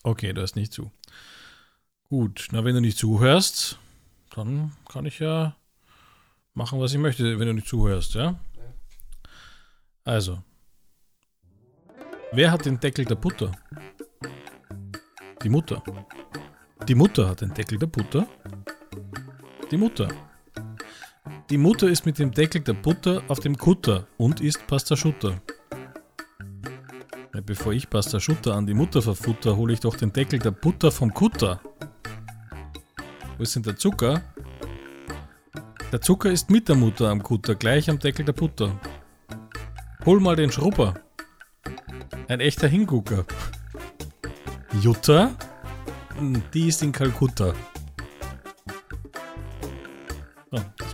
Okay, 0.03 0.33
du 0.33 0.41
hörst 0.41 0.57
nicht 0.57 0.73
zu. 0.73 0.91
Gut, 2.09 2.49
na, 2.53 2.65
wenn 2.65 2.75
du 2.75 2.81
nicht 2.81 2.99
zuhörst, 2.99 3.79
dann 4.35 4.73
kann 4.91 5.05
ich 5.07 5.19
ja 5.19 5.55
machen, 6.55 6.81
was 6.81 6.93
ich 6.93 6.99
möchte, 6.99 7.39
wenn 7.39 7.47
du 7.47 7.55
nicht 7.55 7.69
zuhörst, 7.69 8.15
ja? 8.15 8.39
Also. 10.05 10.43
Wer 12.33 12.51
hat 12.51 12.65
den 12.65 12.81
Deckel 12.81 13.05
der 13.05 13.15
Butter? 13.15 13.53
Die 15.43 15.49
Mutter. 15.49 15.83
Die 16.89 16.95
Mutter 16.95 17.29
hat 17.29 17.43
den 17.43 17.55
Deckel 17.55 17.79
der 17.79 17.87
Butter. 17.87 18.27
Die 19.71 19.77
Mutter. 19.77 20.09
Die 21.51 21.59
Mutter 21.59 21.89
ist 21.89 22.07
mit 22.07 22.19
dem 22.19 22.31
Deckel 22.31 22.61
der 22.61 22.75
Butter 22.75 23.23
auf 23.29 23.41
dem 23.41 23.57
Kutter 23.57 24.07
und 24.17 24.41
isst 24.41 24.67
Pasta 24.67 24.97
Schutter. 24.97 25.41
Bevor 27.47 27.73
ich 27.73 27.89
Pasta 27.89 28.21
Schutter 28.21 28.55
an 28.55 28.67
die 28.67 28.75
Mutter 28.75 29.01
verfutter, 29.01 29.57
hole 29.57 29.73
ich 29.73 29.81
doch 29.81 29.97
den 29.97 30.13
Deckel 30.13 30.39
der 30.39 30.51
Butter 30.51 30.91
vom 30.91 31.15
Kutter. 31.15 31.61
Wo 33.37 33.43
ist 33.43 33.57
denn 33.57 33.63
der 33.63 33.77
Zucker? 33.77 34.23
Der 35.93 36.01
Zucker 36.01 36.31
ist 36.31 36.51
mit 36.51 36.69
der 36.69 36.77
Mutter 36.77 37.09
am 37.09 37.23
Kutter, 37.23 37.55
gleich 37.55 37.89
am 37.89 37.99
Deckel 37.99 38.25
der 38.25 38.35
Butter. 38.35 38.79
Hol 40.05 40.21
mal 40.21 40.37
den 40.37 40.53
Schrubber. 40.53 40.95
Ein 42.29 42.41
echter 42.41 42.69
Hingucker. 42.69 43.25
Jutta? 44.83 45.35
Hm, 46.19 46.43
Die 46.53 46.69
ist 46.69 46.83
in 46.83 46.93
Kalkutta. 46.93 47.55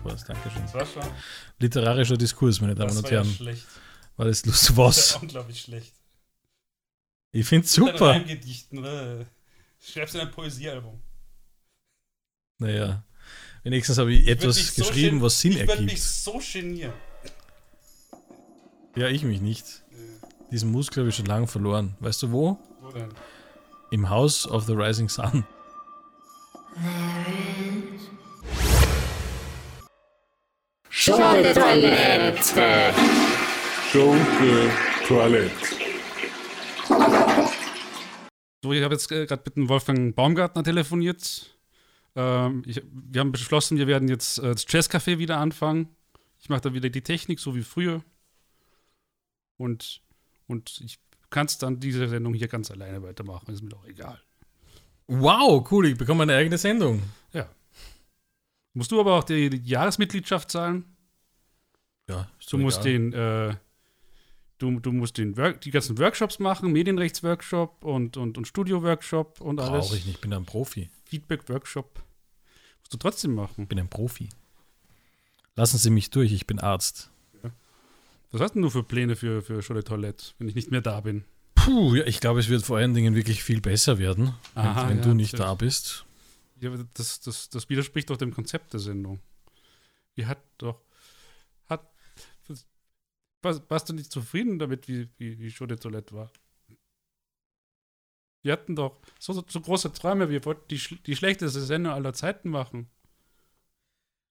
Das 0.05 0.13
war's, 0.13 0.25
Dankeschön. 0.25 0.63
Das 0.63 0.75
war 0.75 0.87
schon. 0.87 1.13
Literarischer 1.59 2.17
Diskurs, 2.17 2.61
meine 2.61 2.75
Damen 2.75 2.89
Das 2.89 2.97
und 2.99 3.05
war 3.05 3.11
ja 3.13 3.23
Herren. 3.23 3.35
schlecht. 3.35 3.67
War 4.17 4.27
das 4.27 4.45
lustig? 4.47 4.69
Das 4.69 4.77
war 4.77 4.87
Was? 4.87 5.17
unglaublich 5.17 5.61
schlecht. 5.61 5.93
Ich 7.33 7.47
find's 7.47 7.73
super. 7.73 7.93
deinen 7.93 8.23
Reimgedichten. 8.23 8.85
äh. 8.85 9.25
Schreibst 9.81 10.15
in 10.15 10.21
ein 10.23 10.31
Poesiealbum. 10.31 11.01
Naja, 12.59 13.03
wenigstens 13.65 13.99
habe 13.99 14.13
ich 14.15 14.23
Ich 14.23 14.29
etwas 14.29 14.57
so 14.57 14.83
geschrieben, 14.85 15.21
was 15.21 15.41
Sinn 15.41 15.53
Ich 15.53 15.59
würde 15.59 15.83
mich 15.83 15.93
ergibt. 15.95 16.01
so 16.01 16.41
genieren. 16.53 16.93
Ja, 18.97 19.09
ich 19.09 19.25
mich 19.25 19.41
nicht. 19.41 19.83
Diesen 20.53 20.71
Muskel 20.71 21.01
habe 21.03 21.09
ich 21.11 21.17
schon 21.17 21.27
lange 21.27 21.49
verloren. 21.49 21.97
Weißt 21.99 22.23
du 22.23 22.31
wo? 22.31 22.59
Wo 22.81 22.91
denn? 22.93 23.09
Im 23.91 24.09
House 24.09 24.47
of 24.47 24.65
the 24.67 24.73
Rising 24.73 25.09
Sun. 25.09 25.45
Schunke-Toilette. 31.05 32.95
Schunke 33.93 34.71
Toilette. 35.07 35.51
So, 38.63 38.73
ich 38.73 38.83
habe 38.83 38.95
jetzt 38.95 39.13
äh, 39.13 39.27
gerade 39.27 39.43
mit 39.45 39.57
dem 39.57 39.69
Wolfgang 39.69 40.17
Baumgartner 40.17 40.65
telefoniert. 40.65 41.59
Ähm, 42.17 42.63
ich, 42.65 42.83
wir 42.91 43.21
haben 43.21 43.33
beschlossen, 43.33 43.77
wir 43.77 43.87
werden 43.87 44.09
jetzt 44.09 44.39
äh, 44.39 44.53
das 44.53 44.67
Jazzcafé 44.67 45.19
wieder 45.19 45.37
anfangen. 45.37 45.95
Ich 46.39 46.49
mache 46.49 46.63
da 46.63 46.73
wieder 46.73 46.89
die 46.89 47.03
Technik, 47.03 47.39
so 47.39 47.55
wie 47.55 47.65
früher. 47.65 48.03
Und, 49.59 50.01
und 50.47 50.81
ich 50.83 50.99
kann 51.29 51.45
es 51.45 51.59
dann 51.59 51.81
diese 51.81 52.09
Sendung 52.09 52.33
hier 52.33 52.49
ganz 52.49 52.71
alleine 52.71 53.03
weitermachen. 53.03 53.53
Ist 53.53 53.63
mir 53.63 53.69
doch 53.69 53.85
egal. 53.85 54.19
Wow, 55.09 55.71
cool, 55.71 55.85
ich 55.85 55.99
bekomme 55.99 56.23
eine 56.23 56.35
eigene 56.35 56.57
Sendung. 56.57 57.03
Ja. 57.35 57.47
Musst 58.73 58.91
du 58.91 59.01
aber 59.01 59.19
auch 59.19 59.25
die, 59.25 59.51
die 59.51 59.69
Jahresmitgliedschaft 59.69 60.51
zahlen? 60.51 60.94
Ja, 62.09 62.29
Du 62.51 62.59
musst 62.59 62.85
egal. 62.85 62.93
den, 62.93 63.13
äh, 63.13 63.57
du, 64.59 64.79
du 64.81 64.93
musst 64.93 65.17
den 65.19 65.37
Work, 65.37 65.61
die 65.63 65.71
ganzen 65.71 65.99
Workshops 65.99 66.39
machen, 66.39 66.71
Medienrechtsworkshop 66.73 67.85
und, 67.85 68.17
und, 68.17 68.37
und 68.37 68.47
Studio-Workshop 68.47 69.41
und 69.41 69.61
alles. 69.61 69.87
Brauche 69.87 69.97
ich 69.97 70.05
nicht, 70.07 70.17
ich 70.17 70.21
bin 70.21 70.33
ein 70.33 70.45
Profi. 70.45 70.91
Feedback-Workshop. 71.07 72.03
Musst 72.81 72.93
du 72.93 72.97
trotzdem 72.99 73.35
machen. 73.35 73.63
Ich 73.63 73.69
bin 73.69 73.79
ein 73.79 73.89
Profi. 73.89 74.29
Lassen 75.57 75.79
Sie 75.79 75.91
mich 75.91 76.11
durch, 76.11 76.33
ich 76.33 76.47
bin 76.47 76.59
Arzt. 76.59 77.11
Was 78.33 78.41
hast 78.41 78.55
denn 78.57 78.63
du 78.63 78.71
für 78.71 78.83
Pläne 78.83 79.15
für, 79.15 79.43
für 79.43 79.63
de 79.63 79.83
Toilette, 79.85 80.33
wenn 80.39 80.49
ich 80.49 80.57
nicht 80.57 80.71
mehr 80.73 80.81
da 80.81 81.01
bin? 81.01 81.23
Puh, 81.55 81.95
ja, 81.95 82.05
ich 82.05 82.19
glaube, 82.19 82.41
es 82.41 82.49
wird 82.49 82.65
vor 82.65 82.77
allen 82.79 82.93
Dingen 82.93 83.15
wirklich 83.15 83.45
viel 83.45 83.61
besser 83.61 83.99
werden, 83.99 84.35
wenn, 84.55 84.65
Aha, 84.65 84.89
wenn 84.89 84.97
ja, 84.99 85.03
du 85.05 85.15
nicht 85.15 85.39
da 85.39 85.55
bist. 85.55 86.05
Ja, 86.61 86.71
aber 86.73 86.85
das, 86.95 87.21
das, 87.21 87.49
das 87.49 87.69
widerspricht 87.69 88.11
doch 88.11 88.17
dem 88.17 88.35
Konzept 88.35 88.73
der 88.73 88.81
Sendung. 88.81 89.21
Die 90.17 90.27
hat 90.27 90.39
doch. 90.59 90.81
Warst 93.45 93.89
du 93.89 93.93
nicht 93.93 94.11
zufrieden 94.11 94.59
damit, 94.59 94.89
wie, 94.89 95.09
wie, 95.19 95.39
wie 95.39 95.51
Show 95.51 95.67
de 95.67 95.77
Toilette 95.77 96.15
war? 96.15 96.31
Wir 98.43 98.53
hatten 98.53 98.77
doch 98.77 98.99
so, 99.19 99.33
so, 99.47 99.61
große 99.61 99.93
Träume, 99.93 100.29
wir 100.29 100.45
wollten 100.45 100.69
die, 100.69 100.81
die 101.07 101.17
schlechteste 101.17 101.61
Sendung 101.61 101.93
aller 101.95 102.13
Zeiten 102.13 102.51
machen. 102.51 102.89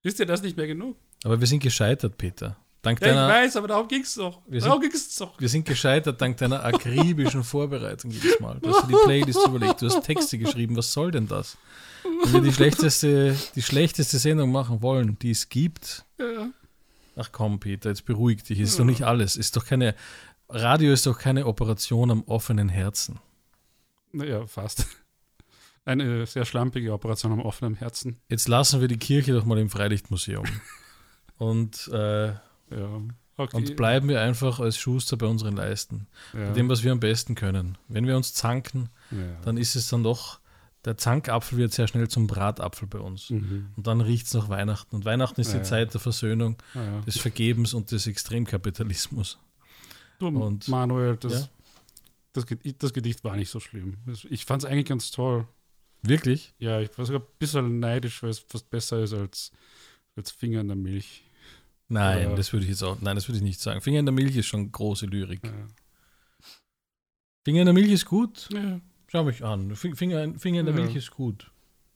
Ist 0.04 0.20
dir 0.20 0.26
das 0.26 0.42
nicht 0.44 0.56
mehr 0.58 0.68
genug? 0.68 0.98
Aber 1.24 1.40
wir 1.40 1.48
sind 1.48 1.64
gescheitert, 1.64 2.18
Peter. 2.18 2.58
Dank 2.84 3.00
Ja, 3.02 3.08
ich 3.08 3.14
deiner, 3.14 3.28
weiß, 3.30 3.56
aber 3.56 3.68
darum 3.70 3.88
ging 3.88 4.02
es 4.02 4.14
doch. 4.16 4.42
Wir 4.46 4.60
sind- 4.60 4.68
Darum 4.70 4.82
ging 4.82 4.92
es 4.92 5.16
doch. 5.16 5.40
wir 5.40 5.48
sind 5.50 5.66
gescheitert 5.66 6.20
dank 6.22 6.36
deiner 6.38 6.64
akribischen 6.64 7.44
Vorbereitung 7.44 8.12
jedes 8.12 8.40
Mal. 8.42 8.60
Du 8.60 8.70
hast 8.70 8.84
dir 8.84 8.88
die 8.90 9.04
Playlist 9.06 9.40
überlegt, 9.48 9.82
du 9.82 9.86
hast 9.88 10.04
Texte 10.04 10.38
geschrieben, 10.38 10.76
was 10.76 10.92
soll 10.92 11.10
denn 11.12 11.28
das? 11.28 11.58
Wenn 12.26 12.34
wir 12.34 12.42
die 12.42 12.52
schlechteste, 12.52 13.36
die 13.56 13.62
schlechteste 13.62 14.20
Sendung 14.20 14.52
machen 14.52 14.82
wollen, 14.82 15.18
die 15.20 15.32
es 15.32 15.48
gibt, 15.48 16.04
Ja. 16.20 16.52
Ach 17.16 17.32
komm, 17.32 17.60
Peter, 17.60 17.90
jetzt 17.90 18.06
beruhig 18.06 18.44
dich, 18.44 18.60
ist 18.60 18.80
doch 18.80 18.86
nicht 18.86 19.04
alles. 19.04 19.36
Ist 19.36 19.56
doch 19.56 19.66
keine, 19.66 19.96
Radio 20.50 20.92
ist 20.94 21.06
doch 21.06 21.18
keine 21.18 21.46
Operation 21.46 22.12
am 22.12 22.24
offenen 22.24 22.70
Herzen. 22.70 23.20
Naja, 24.12 24.46
fast. 24.46 24.88
Eine 25.86 26.26
sehr 26.26 26.46
schlampige 26.46 26.94
Operation 26.94 27.34
am 27.34 27.42
offenen 27.42 27.76
Herzen. 27.76 28.18
Jetzt 28.30 28.48
lassen 28.48 28.80
wir 28.80 28.88
die 28.88 28.98
Kirche 28.98 29.34
doch 29.34 29.44
mal 29.44 29.58
im 29.58 29.70
Freilichtmuseum. 29.70 30.46
Und 31.38 31.90
äh, 31.92 32.28
Ja. 32.28 33.02
Okay. 33.36 33.58
Und 33.58 33.76
bleiben 33.76 34.10
wir 34.10 34.22
einfach 34.22 34.60
als 34.60 34.78
Schuster 34.78 35.18
bei 35.18 35.26
unseren 35.26 35.56
Leisten. 35.56 36.08
ja. 36.34 36.48
Bei 36.48 36.54
dem, 36.54 36.70
was 36.70 36.84
wir 36.84 36.92
am 36.92 37.00
besten 37.00 37.34
können. 37.34 37.80
Wenn 37.88 38.06
wir 38.06 38.16
uns 38.16 38.36
zanken, 38.36 38.90
ja. 39.10 39.18
dann 39.44 39.58
ist 39.58 39.76
es 39.76 39.88
dann 39.88 40.04
doch, 40.04 40.40
der 40.86 40.98
Zankapfel 40.98 41.58
wird 41.58 41.72
sehr 41.74 41.88
schnell 41.88 42.08
zum 42.10 42.28
Bratapfel 42.28 42.88
bei 42.88 43.00
uns. 43.00 43.30
Mhm. 43.30 43.68
Und 43.76 43.88
dann 43.88 44.02
riecht 44.02 44.28
es 44.28 44.34
nach 44.34 44.50
Weihnachten. 44.50 44.96
Und 44.96 45.06
Weihnachten 45.06 45.40
ist 45.42 45.54
Ja. 45.54 45.60
die 45.60 45.66
Zeit 45.66 45.94
der 45.94 46.02
Versöhnung, 46.02 46.58
ja. 46.74 47.00
des 47.02 47.18
Vergebens 47.18 47.74
und 47.74 47.92
des 47.92 48.06
Extremkapitalismus. 48.08 49.38
Du, 50.20 50.28
und- 50.28 50.68
Manuel, 50.68 51.16
das, 51.18 51.50
das, 52.34 52.46
das 52.80 52.94
Gedicht 52.94 53.24
war 53.24 53.36
nicht 53.36 53.50
so 53.50 53.60
schlimm. 53.60 53.98
Ich 54.30 54.46
fand 54.46 54.64
es 54.64 54.70
eigentlich 54.70 54.86
ganz 54.88 55.12
toll. 55.12 55.48
Wirklich? 56.02 56.54
Ja, 56.60 56.82
ich 56.82 56.96
war 56.98 57.06
sogar 57.06 57.22
ein 57.22 57.28
bisschen 57.40 57.80
neidisch, 57.80 58.22
weil 58.24 58.30
es 58.32 58.40
fast 58.40 58.70
besser 58.70 59.02
ist 59.04 59.14
als, 59.14 59.52
als 60.18 60.32
Finger 60.32 60.60
in 60.62 60.68
der 60.68 60.76
Milch. 60.76 61.24
Nein, 61.88 62.30
Ja. 62.30 62.36
das 62.36 62.52
würde 62.52 62.66
ich 62.66 62.72
jetzt 62.72 62.84
auch, 62.84 63.00
nein, 63.00 63.16
das 63.16 63.28
würde 63.30 63.38
ich 63.38 63.44
nicht 63.44 63.62
sagen. 63.62 63.80
Finger 63.82 64.00
in 64.00 64.06
der 64.06 64.14
Milch 64.14 64.36
ist 64.36 64.48
schon 64.48 64.70
große 64.72 65.06
Lyrik. 65.06 65.42
Ja. 65.46 65.52
Finger 67.46 67.62
in 67.62 67.66
der 67.66 67.74
Milch 67.74 67.92
ist 67.92 68.06
gut. 68.06 68.50
Ja, 68.52 68.80
Schau 69.14 69.24
mich 69.24 69.44
an. 69.46 69.76
Fi- 69.76 69.94
Finger, 69.96 70.24
in- 70.24 70.40
Finger 70.40 70.62
in 70.62 70.66
der. 70.66 70.74
Milch 70.76 70.96
ist 70.96 71.12
gut. 71.12 71.52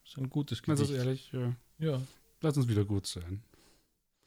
Ist 0.06 0.18
ein 0.20 0.30
gutes 0.30 0.62
Gedicht. 0.62 0.92
ehrlich, 0.92 1.32
ja. 1.34 1.56
Ja. 1.80 2.00
lass 2.42 2.56
uns 2.58 2.68
wieder 2.68 2.86
gut 2.86 3.08
sein. 3.08 3.42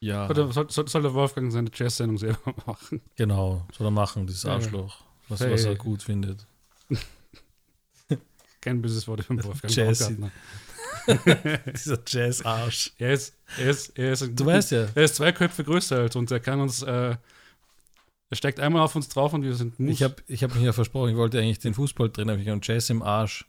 Ja, 0.03 0.27
Soll, 0.35 0.53
soll, 0.53 0.71
soll, 0.71 0.89
soll 0.89 1.03
der 1.03 1.15
Wolfgang 1.15 1.53
seine 1.53 1.71
Jazz-Sendung 1.73 2.19
selber 2.19 2.53
machen? 2.67 3.01
genau. 3.17 3.65
Soll 3.77 3.87
er 3.87 3.91
machen, 3.93 4.27
dieses. 4.27 4.45
Arschloch. 4.45 5.05
Was, 5.29 5.39
Hey. 5.41 5.53
was 5.53 5.65
er 5.65 5.77
gut 5.77 6.03
findet. 6.03 6.45
Kein 8.61 8.83
böses 8.83 9.07
Wort 9.09 9.27
den 9.29 9.43
Wolfgang. 9.45 9.75
Baumgartner. 9.75 10.31
Dieser 11.73 11.99
Jazz-Arsch. 12.07 12.93
Er 12.99 13.13
ist, 13.15 13.35
er 13.57 13.71
ist, 13.71 13.99
er 13.99 14.13
ist, 14.13 14.23
Du 14.39 14.45
weißt 14.45 14.73
ja, 14.73 14.89
er 14.95 15.05
ist 15.05 15.15
zwei 15.15 15.33
Köpfe 15.33 15.63
größer 15.65 15.97
als 16.01 16.17
uns. 16.17 16.31
Er 16.31 16.41
kann 16.41 16.61
uns, 16.61 16.83
äh, 16.83 17.17
er 18.31 18.37
steigt 18.37 18.61
einmal 18.61 18.83
auf 18.83 18.95
uns 18.97 19.09
drauf 19.09 19.33
und 19.33 19.43
wir 19.43 19.55
sind 19.55 19.79
Mus. 19.81 19.93
ich 19.93 20.03
habe 20.03 20.17
ich 20.29 20.43
hab 20.45 20.55
mich 20.55 20.65
ja 20.65 20.73
versprochen, 20.73 21.11
ich 21.11 21.17
wollte 21.17 21.39
eigentlich 21.39 21.59
den 21.59 21.75
Fußballtrainer, 21.75 22.39
ich 22.39 22.49
habe 22.49 22.61
Jazz 22.63 22.89
im 22.91 23.03
Arsch. 23.03 23.45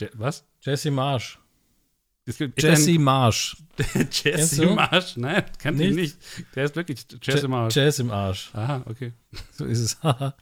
Ja, 0.00 0.08
was? 0.14 0.44
Jesse 0.62 0.90
Marsch. 0.90 1.38
Es 2.24 2.38
gibt 2.38 2.60
Jesse 2.62 2.98
Marsch. 2.98 3.56
Du? 4.56 4.74
Marsch? 4.74 5.16
Nein, 5.16 5.44
kann 5.58 5.78
ich 5.80 5.94
Nicht? 5.94 5.96
nicht. 5.96 6.16
Der 6.54 6.64
ist 6.64 6.76
wirklich 6.76 7.04
Jazz 7.20 7.42
im 7.42 7.52
Arsch. 7.52 7.74
Jazz 7.74 7.98
im 7.98 8.10
Arsch. 8.10 8.50
Aha, 8.54 8.82
okay. 8.86 9.12
So 9.52 9.64
ist 9.64 9.80
es. 9.80 9.98
ja. 10.02 10.34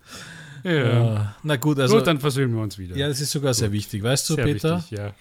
Ja. 0.65 1.37
Na 1.43 1.57
gut, 1.57 1.79
also. 1.79 1.97
Gut, 1.97 2.07
dann 2.07 2.21
versöhnen 2.21 2.55
wir 2.55 2.63
uns 2.63 2.77
wieder. 2.79 2.97
ja, 2.97 3.09
das 3.09 3.21
ist 3.21 3.31
sogar 3.31 3.55
sehr 3.55 3.73
wichtig. 3.73 4.03
Weißt 4.03 4.29
du, 4.29 4.35
Sehr 4.35 4.45
Peter? 4.45 4.79
wichtig, 4.79 4.99
ja. 4.99 5.15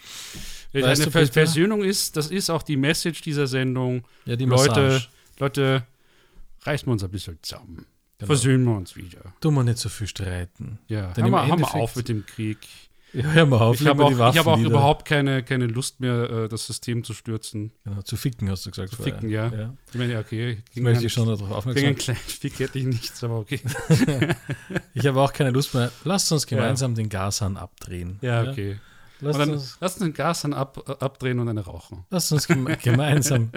Weißt 0.74 1.02
Eine 1.02 1.12
Ver 1.12 1.22
Peter? 1.22 1.34
Versöhnung 1.34 1.84
ist, 1.84 2.18
das 2.18 2.28
ist 2.30 2.50
auch 2.50 2.62
die 2.62 2.78
Message 2.78 3.22
dieser 3.22 3.48
Sendung. 3.48 4.04
Ja, 4.26 4.36
die 4.36 4.46
Leute, 4.46 4.70
Massage. 4.70 5.08
Leute, 5.40 5.84
reißen 6.64 6.88
wir 6.88 6.92
uns 6.92 7.04
ein 7.04 7.10
bisschen 7.10 7.40
zusammen. 7.42 7.86
Genau. 8.20 8.28
Versöhnen 8.28 8.66
wir 8.66 8.76
uns 8.76 8.96
wieder. 8.96 9.22
Tu 9.42 9.50
mal 9.50 9.64
nicht 9.64 9.78
so 9.80 9.90
viel 9.90 10.06
streiten. 10.08 10.78
Ja, 10.88 11.08
Denn 11.14 11.26
wir, 11.26 11.38
haben 11.42 11.48
wir 11.48 11.54
Endeffekt- 11.54 11.76
auf 11.76 11.96
mit 11.96 12.10
dem 12.10 12.26
Krieg. 12.26 12.58
Ja, 13.12 13.24
hör 13.24 13.46
mal 13.48 13.58
auf, 13.60 13.82
Ich 13.82 13.88
habe 13.88 14.04
auch, 14.06 14.12
hab 14.20 14.46
auch 14.46 14.60
überhaupt 14.60 15.06
keine, 15.08 15.42
keine 15.42 15.66
Lust 15.66 16.00
mehr, 16.00 16.30
äh, 16.30 16.48
das 16.48 16.68
System 16.68 17.04
zu 17.04 17.14
stürzen. 17.16 17.72
Genau, 17.84 18.04
zu 18.04 18.18
ficken, 18.18 18.52
hast 18.52 18.68
du 18.68 18.70
gesagt. 18.70 18.90
Zu 18.92 18.98
vorher. 18.98 19.16
ficken, 19.16 19.30
ja. 19.32 19.48
ja. 19.48 19.74
Ich 19.92 19.98
meine, 19.98 20.14
ja, 20.14 20.20
okay. 20.20 20.58
Gegen 20.74 20.84
möchte 20.84 20.98
einen- 21.00 21.08
ich 21.08 21.14
schon 21.14 21.26
darauf 21.26 21.40
Gegen 21.42 21.54
aufmerksam 21.54 21.86
einen 21.86 21.96
kleinen 21.98 22.20
Fick 22.20 22.60
hätte 22.60 22.78
ich 22.78 22.86
nichts, 22.86 23.24
aber 23.24 23.40
okay. 23.40 23.62
Ich 24.94 25.08
habe 25.08 25.20
auch 25.22 25.34
keine 25.34 25.52
Lust 25.52 25.74
mehr. 25.74 25.92
Lasst 26.04 26.32
uns 26.32 26.46
gemeinsam 26.46 26.94
den 26.96 27.10
Gashahn 27.10 27.58
abdrehen. 27.58 28.20
Ja, 28.22 28.44
okay. 28.44 28.80
Lasst, 29.22 29.40
Und 29.40 29.46
dann 29.48 29.56
uns, 29.56 29.78
lass 29.82 29.94
uns 29.96 30.04
den 30.04 30.14
Gas 30.14 30.42
dann 30.44 30.54
ab, 30.54 30.82
äh, 30.88 30.92
abdrehen 31.04 31.40
und 31.40 31.50
eine 31.50 31.62
rauchen. 31.62 32.06
lasst 32.10 32.32
uns 32.32 32.48
geme 32.48 32.78
gemeinsam 32.84 33.50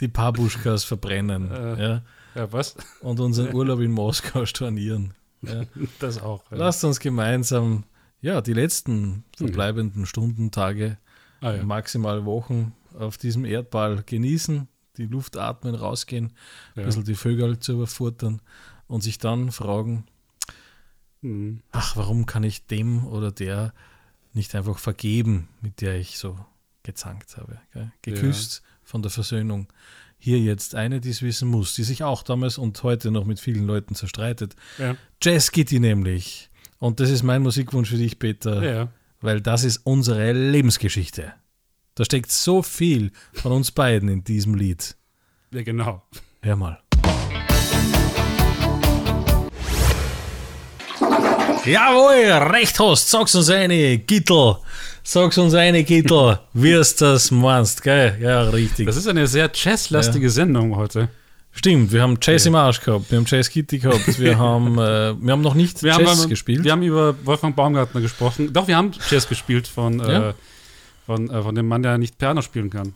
die 0.00 0.08
Pabuschkas 0.08 0.84
verbrennen. 0.84 1.50
Äh. 1.50 1.82
ja, 1.82 2.02
Ja, 2.34 2.52
was? 2.52 2.76
und 3.00 3.20
unseren 3.20 3.54
Urlaub 3.54 3.80
in 3.80 3.90
Moskau 3.92 4.46
stornieren. 4.46 5.14
Ja. 5.42 5.64
Das 5.98 6.20
auch. 6.20 6.42
Ja. 6.50 6.58
Lasst 6.58 6.84
uns 6.84 7.00
gemeinsam 7.00 7.84
ja, 8.20 8.40
die 8.40 8.52
letzten 8.52 9.24
verbleibenden 9.36 10.04
Stunden, 10.04 10.50
Tage, 10.50 10.98
ah, 11.40 11.52
ja. 11.52 11.62
maximal 11.64 12.24
Wochen 12.26 12.74
auf 12.98 13.16
diesem 13.16 13.44
Erdball 13.44 14.02
genießen, 14.04 14.68
die 14.98 15.06
Luft 15.06 15.36
atmen, 15.38 15.74
rausgehen, 15.74 16.32
ein 16.76 16.84
bisschen 16.84 17.04
die 17.04 17.14
Vögel 17.14 17.58
zu 17.58 17.72
überfuttern 17.72 18.42
und 18.88 19.02
sich 19.02 19.18
dann 19.18 19.50
fragen, 19.52 20.04
Hm. 21.22 21.62
ach, 21.72 21.96
warum 21.96 22.26
kann 22.26 22.44
ich 22.44 22.66
dem 22.66 23.06
oder 23.06 23.30
der 23.30 23.72
nicht 24.32 24.54
einfach 24.54 24.78
vergeben, 24.78 25.48
mit 25.60 25.80
der 25.80 25.96
ich 25.98 26.18
so 26.18 26.38
gezankt 26.82 27.36
habe, 27.36 27.60
gell? 27.72 27.92
geküsst 28.02 28.62
von 28.82 29.02
der 29.02 29.10
Versöhnung. 29.10 29.68
Hier 30.22 30.38
jetzt 30.38 30.74
eine, 30.74 31.00
die 31.00 31.08
es 31.08 31.22
wissen 31.22 31.48
muss, 31.48 31.74
die 31.74 31.82
sich 31.82 32.04
auch 32.04 32.22
damals 32.22 32.58
und 32.58 32.82
heute 32.82 33.10
noch 33.10 33.24
mit 33.24 33.40
vielen 33.40 33.66
Leuten 33.66 33.94
zerstreitet. 33.94 34.54
Ja. 34.76 34.94
Jazz 35.22 35.50
Kitty 35.50 35.80
nämlich. 35.80 36.50
Und 36.78 37.00
das 37.00 37.08
ist 37.08 37.22
mein 37.22 37.40
Musikwunsch 37.40 37.88
für 37.88 37.96
dich, 37.96 38.18
Peter, 38.18 38.62
ja. 38.62 38.88
weil 39.22 39.40
das 39.40 39.64
ist 39.64 39.78
unsere 39.78 40.32
Lebensgeschichte. 40.32 41.32
Da 41.94 42.04
steckt 42.04 42.30
so 42.30 42.62
viel 42.62 43.12
von 43.32 43.52
uns 43.52 43.70
beiden 43.70 44.10
in 44.10 44.22
diesem 44.22 44.54
Lied. 44.54 44.94
Ja, 45.52 45.62
genau. 45.62 46.02
Hör 46.42 46.56
mal. 46.56 46.82
Jawohl, 51.64 52.30
recht 52.52 52.78
hast, 52.78 53.08
sag's 53.08 53.34
uns 53.34 53.48
eine, 53.48 53.96
Gittel. 53.98 54.56
Sag's 55.02 55.38
uns 55.38 55.54
eine, 55.54 55.82
Gittel, 55.84 56.38
wie 56.52 56.72
es 56.72 56.94
das 56.96 57.30
meinst, 57.30 57.82
gell? 57.82 58.16
Ja, 58.20 58.42
richtig. 58.42 58.86
Das 58.86 58.96
ist 58.96 59.06
eine 59.08 59.26
sehr 59.26 59.50
jazzlastige 59.52 60.30
Sendung 60.30 60.76
heute. 60.76 61.08
Stimmt, 61.52 61.90
wir 61.90 62.02
haben 62.02 62.16
Jazz 62.22 62.46
im 62.46 62.54
Arsch 62.54 62.80
gehabt, 62.80 63.10
wir 63.10 63.18
haben 63.18 63.24
Jazz 63.26 63.50
Kitty 63.50 63.78
gehabt, 63.80 64.20
wir 64.20 64.38
haben, 64.38 64.78
äh, 64.78 65.14
wir 65.20 65.32
haben 65.32 65.40
noch 65.40 65.54
nicht 65.54 65.82
Wir 65.82 65.98
Jazz 65.98 66.20
haben, 66.20 66.28
gespielt. 66.28 66.62
wir 66.62 66.70
haben 66.70 66.82
über 66.82 67.14
Wolfgang 67.24 67.56
Baumgartner 67.56 68.00
gesprochen. 68.00 68.52
Doch, 68.52 68.68
wir 68.68 68.76
haben 68.76 68.92
Jazz 69.10 69.28
gespielt 69.28 69.66
von, 69.66 69.98
Ja. 69.98 70.28
äh, 70.30 70.34
von, 71.06 71.28
äh, 71.28 71.42
von 71.42 71.54
dem 71.56 71.66
Mann, 71.66 71.82
der 71.82 71.98
nicht 71.98 72.18
Piano 72.18 72.40
spielen 72.42 72.70
kann. 72.70 72.94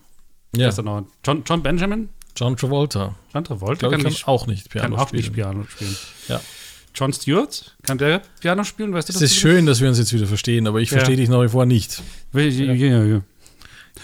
Ja, 0.54 0.68
ist 0.68 0.80
noch? 0.80 1.02
John, 1.24 1.42
John 1.44 1.62
Benjamin? 1.64 2.10
John 2.36 2.56
Travolta. 2.56 3.16
John 3.32 3.42
Travolta 3.44 3.86
ich, 3.86 3.92
kann, 3.92 4.02
kann 4.02 4.10
nicht, 4.12 4.28
auch 4.28 4.46
nicht 4.46 4.70
kann 4.70 4.82
Piano 4.82 4.96
auch 5.02 5.08
spielen. 5.08 5.22
nicht 5.22 5.32
Piano 5.32 5.64
spielen. 5.68 5.96
Ja. 6.28 6.40
John 6.94 7.12
Stewart, 7.12 7.74
kann 7.82 7.98
der 7.98 8.22
Piano 8.40 8.62
spielen? 8.64 8.92
Weißt 8.92 9.08
du 9.08 9.12
Es 9.12 9.20
ist 9.20 9.34
schön, 9.36 9.66
dass 9.66 9.80
wir 9.80 9.88
uns 9.88 9.98
jetzt 9.98 10.12
wieder 10.12 10.26
verstehen, 10.26 10.66
aber 10.66 10.80
ich 10.80 10.90
Ja. 10.90 10.98
verstehe 10.98 11.16
dich 11.16 11.28
nach 11.28 11.42
wie 11.42 11.48
vor 11.48 11.66
nicht. 11.66 12.02
Ja, 12.32 12.40
ja, 12.40 12.72
ja. 12.72 13.04
ja. 13.04 13.20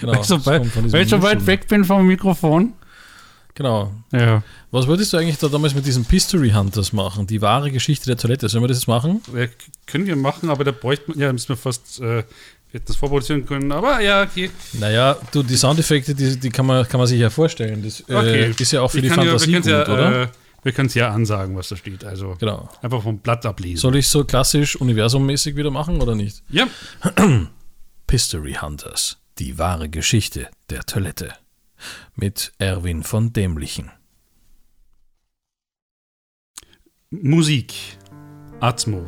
Genau, 0.00 0.12
Weil 0.12 0.20
ich 0.20 0.26
so 0.26 0.46
weit, 0.46 0.92
weil 0.92 1.03
ich 1.03 1.09
so 1.11 1.22
weit 1.22 1.46
weg 1.46 1.68
bin 1.68 1.85
vom 1.85 2.07
Mikrofon. 2.07 2.72
Genau. 3.55 3.92
Ja. 4.12 4.42
Was 4.70 4.87
wolltest 4.87 5.12
du 5.12 5.16
eigentlich 5.18 5.38
da 5.38 5.48
damals 5.48 5.74
mit 5.74 5.85
diesen 5.85 6.05
Pistory 6.05 6.50
Hunters 6.50 6.92
machen? 6.92 7.26
Die 7.26 7.42
wahre 7.42 7.70
Geschichte 7.70 8.07
der 8.07 8.16
Toilette. 8.16 8.48
Sollen 8.48 8.62
wir 8.64 8.68
das 8.68 8.79
jetzt 8.79 8.87
machen? 8.87 9.20
Ja, 9.37 9.46
können 9.87 10.07
wir 10.07 10.16
machen, 10.16 10.48
aber 10.50 10.64
da 10.64 10.70
bräuchte 10.70 11.11
man, 11.11 11.18
ja, 11.18 11.33
müssen 11.33 11.48
wir 11.50 11.57
fast, 11.57 12.00
äh, 12.00 12.22
hätten 12.72 12.85
das 12.87 12.96
vorproduzieren 12.96 13.44
können, 13.44 13.70
aber 13.72 14.00
ja, 14.00 14.22
okay. 14.22 14.50
Naja, 14.74 15.16
du, 15.33 15.42
die 15.42 15.57
Soundeffekte, 15.57 16.14
die, 16.14 16.38
die 16.38 16.50
kann, 16.50 16.64
man, 16.66 16.88
kann 16.88 16.98
man 16.98 17.07
sich 17.09 17.20
ja 17.20 17.29
vorstellen. 17.29 17.83
Das 17.83 18.03
okay. 18.05 18.44
äh, 18.44 18.55
ist 18.57 18.72
ja 18.72 18.81
auch 18.83 18.90
für 18.90 18.98
Ich 18.98 19.03
die 19.03 19.09
ja- 19.09 19.14
Fantasie 19.14 19.53
wir 19.53 19.61
gut, 19.61 19.70
ja, 19.70 19.83
oder? 19.83 20.22
Äh, 20.22 20.29
wir 20.62 20.73
können 20.73 20.88
es 20.88 20.94
ja 20.94 21.11
ansagen, 21.11 21.57
was 21.57 21.68
da 21.68 21.77
steht. 21.77 22.05
Also 22.05 22.37
genau. 22.38 22.68
einfach 22.83 23.03
vom 23.03 23.18
Blatt 23.18 23.46
ablesen. 23.46 23.81
Soll 23.81 23.96
ich 23.96 24.09
so 24.09 24.25
klassisch 24.25 24.77
universummäßig 24.77 25.57
wieder 25.57 25.70
machen 25.70 26.01
oder 26.01 26.14
nicht? 26.14 26.42
ja, 26.49 26.66
Pistory 28.07 28.55
Hunters. 28.61 29.18
Die 29.38 29.59
wahre 29.59 29.88
Geschichte 29.88 30.49
der 30.68 30.83
Toilette. 30.83 31.33
Mit 32.14 32.53
Erwin 32.59 33.03
von 33.03 33.33
Dämlichen. 33.33 33.90
Musik. 37.11 37.75
Atmo. 38.61 39.07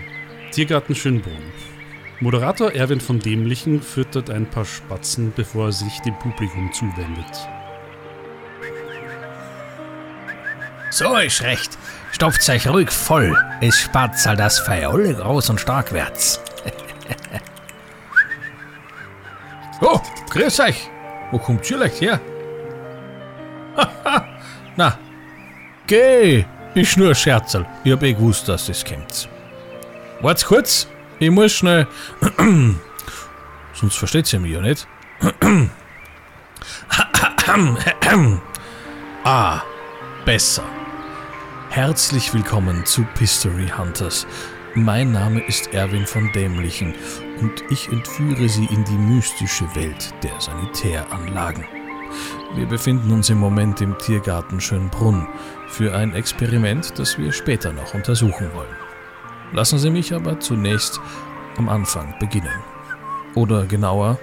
Tiergarten 0.53 0.95
Schönbrunn. 0.95 1.53
Moderator 2.21 2.73
Erwin 2.73 3.01
von 3.01 3.19
Dämlichen 3.19 3.83
füttert 3.83 4.31
ein 4.31 4.49
paar 4.49 4.65
Spatzen, 4.65 5.33
bevor 5.35 5.67
er 5.67 5.73
sich 5.73 5.99
dem 6.01 6.19
Publikum 6.19 6.73
zuwendet. 6.73 7.49
So 11.03 11.17
ist 11.17 11.43
recht. 11.43 11.77
Stopft 12.13 12.49
euch 12.49 12.69
ruhig 12.69 12.91
voll. 12.91 13.37
Es 13.61 13.77
spatzelt 13.81 14.39
das 14.39 14.61
Feuer 14.61 14.93
groß 14.93 15.51
und 15.51 15.61
stark 15.61 15.93
wärts. 15.93 16.41
Oh, 19.85 20.01
grüß 20.31 20.61
euch. 20.61 20.89
Wo 21.33 21.39
kommt 21.39 21.69
ihr 21.69 21.77
leicht 21.77 22.01
her? 22.01 22.21
Na, 24.77 24.97
geh. 25.89 26.45
Ist 26.77 26.97
nur 26.97 27.09
ein 27.09 27.17
Scherzerl. 27.17 27.67
Ich 27.83 27.91
hab 27.91 28.01
eh 28.05 28.13
gewusst, 28.13 28.49
dass 28.49 28.67
das 28.67 28.85
kommt. 28.85 29.29
Wart's 30.21 30.45
kurz. 30.45 30.87
Ich 31.19 31.33
muss 31.33 31.51
schnell. 31.51 31.89
Sonst 33.75 33.97
versteht's 33.97 34.33
ihr 34.33 34.39
mich 34.39 34.53
ja 34.53 34.61
nicht. 34.61 34.87
ah, 39.25 39.63
besser. 40.25 40.63
Herzlich 41.73 42.35
willkommen 42.35 42.85
zu 42.85 43.03
Pistory 43.15 43.67
Hunters. 43.67 44.27
Mein 44.75 45.11
Name 45.11 45.41
ist 45.47 45.73
Erwin 45.73 46.05
von 46.05 46.31
Dämlichen 46.33 46.95
und 47.41 47.65
ich 47.71 47.89
entführe 47.89 48.47
Sie 48.47 48.67
in 48.67 48.85
die 48.85 48.99
mystische 48.99 49.65
Welt 49.75 50.13
der 50.23 50.39
Sanitäranlagen. 50.39 51.65
Wir 52.57 52.67
befinden 52.67 53.11
uns 53.11 53.31
im 53.31 53.39
Moment 53.39 53.81
im 53.81 53.97
Tiergarten 53.97 54.61
Schönbrunn 54.61 55.27
für 55.69 55.97
ein 55.97 56.15
Experiment, 56.15 56.99
das 56.99 57.17
wir 57.17 57.33
später 57.33 57.73
noch 57.73 57.95
untersuchen 57.95 58.53
wollen. 58.53 58.77
Lassen 59.55 59.79
Sie 59.79 59.89
mich 59.89 60.13
aber 60.13 60.41
zunächst 60.41 61.01
am 61.57 61.71
Anfang 61.71 62.15
beginnen. 62.21 62.63
Oder 63.35 63.65
genauer 63.65 64.19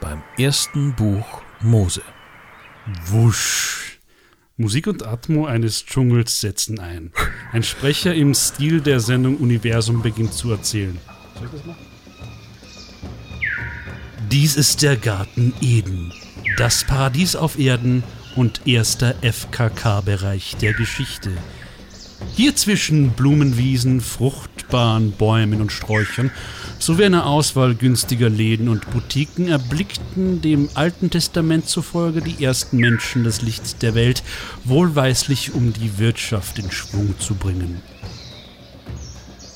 beim 0.00 0.22
ersten 0.38 0.94
Buch 0.94 1.42
Mose. 1.60 2.02
Wusch. 3.06 3.95
Musik 4.58 4.86
und 4.86 5.06
Atmo 5.06 5.44
eines 5.44 5.84
Dschungels 5.84 6.40
setzen 6.40 6.80
ein. 6.80 7.12
Ein 7.52 7.62
Sprecher 7.62 8.14
im 8.14 8.32
Stil 8.32 8.80
der 8.80 9.00
Sendung 9.00 9.36
Universum 9.36 10.00
beginnt 10.00 10.32
zu 10.32 10.50
erzählen. 10.50 10.98
Soll 11.34 11.44
ich 11.44 11.52
das 11.52 11.66
machen? 11.66 11.86
Dies 14.30 14.56
ist 14.56 14.80
der 14.80 14.96
Garten 14.96 15.52
Eden, 15.60 16.10
das 16.56 16.84
Paradies 16.84 17.36
auf 17.36 17.58
Erden 17.58 18.02
und 18.34 18.66
erster 18.66 19.14
FKK-Bereich 19.20 20.56
der 20.56 20.72
Geschichte. 20.72 21.32
Hier 22.34 22.56
zwischen 22.56 23.10
Blumenwiesen, 23.10 24.00
fruchtbaren 24.00 25.12
Bäumen 25.12 25.60
und 25.60 25.70
Sträuchern 25.70 26.30
sowie 26.78 27.04
einer 27.04 27.26
Auswahl 27.26 27.74
günstiger 27.74 28.28
Läden 28.28 28.68
und 28.68 28.90
Boutiquen 28.90 29.48
erblickten 29.48 30.40
dem 30.40 30.68
Alten 30.74 31.10
Testament 31.10 31.68
zufolge 31.68 32.20
die 32.20 32.44
ersten 32.44 32.78
Menschen 32.78 33.24
das 33.24 33.42
Licht 33.42 33.82
der 33.82 33.94
Welt, 33.94 34.22
wohlweislich 34.64 35.54
um 35.54 35.72
die 35.72 35.98
Wirtschaft 35.98 36.58
in 36.58 36.70
Schwung 36.70 37.14
zu 37.18 37.34
bringen. 37.34 37.82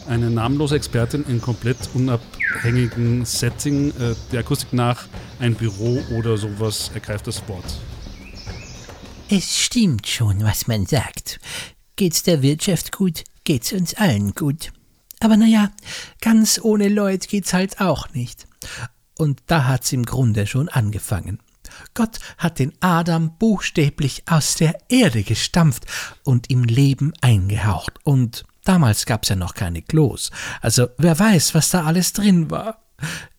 Eine 0.08 0.30
namenlose 0.30 0.74
Expertin 0.74 1.24
in 1.28 1.40
komplett 1.40 1.78
unabhängigen 1.94 3.24
Setting, 3.24 3.90
äh, 3.90 4.14
der 4.32 4.40
Akustik 4.40 4.72
nach 4.72 5.06
ein 5.38 5.54
Büro 5.54 6.02
oder 6.18 6.36
sowas, 6.36 6.90
ergreift 6.94 7.26
das 7.26 7.46
Wort. 7.48 7.78
Es 9.28 9.56
stimmt 9.56 10.08
schon, 10.08 10.42
was 10.42 10.66
man 10.66 10.86
sagt. 10.86 11.38
Geht's 11.94 12.24
der 12.24 12.42
Wirtschaft 12.42 12.90
gut, 12.90 13.22
geht's 13.44 13.72
uns 13.72 13.94
allen 13.94 14.32
gut. 14.32 14.72
Aber 15.20 15.36
naja, 15.36 15.70
ganz 16.20 16.58
ohne 16.62 16.88
Leut 16.88 17.28
geht's 17.28 17.52
halt 17.52 17.80
auch 17.80 18.12
nicht. 18.14 18.46
Und 19.16 19.42
da 19.46 19.66
hat's 19.66 19.92
im 19.92 20.04
Grunde 20.04 20.46
schon 20.46 20.68
angefangen. 20.70 21.38
Gott 21.94 22.18
hat 22.38 22.58
den 22.58 22.72
Adam 22.80 23.36
buchstäblich 23.38 24.24
aus 24.26 24.54
der 24.54 24.78
Erde 24.88 25.22
gestampft 25.22 25.86
und 26.24 26.50
ihm 26.50 26.64
Leben 26.64 27.12
eingehaucht. 27.20 27.98
Und 28.02 28.44
damals 28.64 29.06
gab's 29.06 29.28
ja 29.28 29.36
noch 29.36 29.54
keine 29.54 29.82
Klos. 29.82 30.30
Also 30.60 30.88
wer 30.98 31.18
weiß, 31.18 31.54
was 31.54 31.70
da 31.70 31.84
alles 31.84 32.12
drin 32.12 32.50
war. 32.50 32.82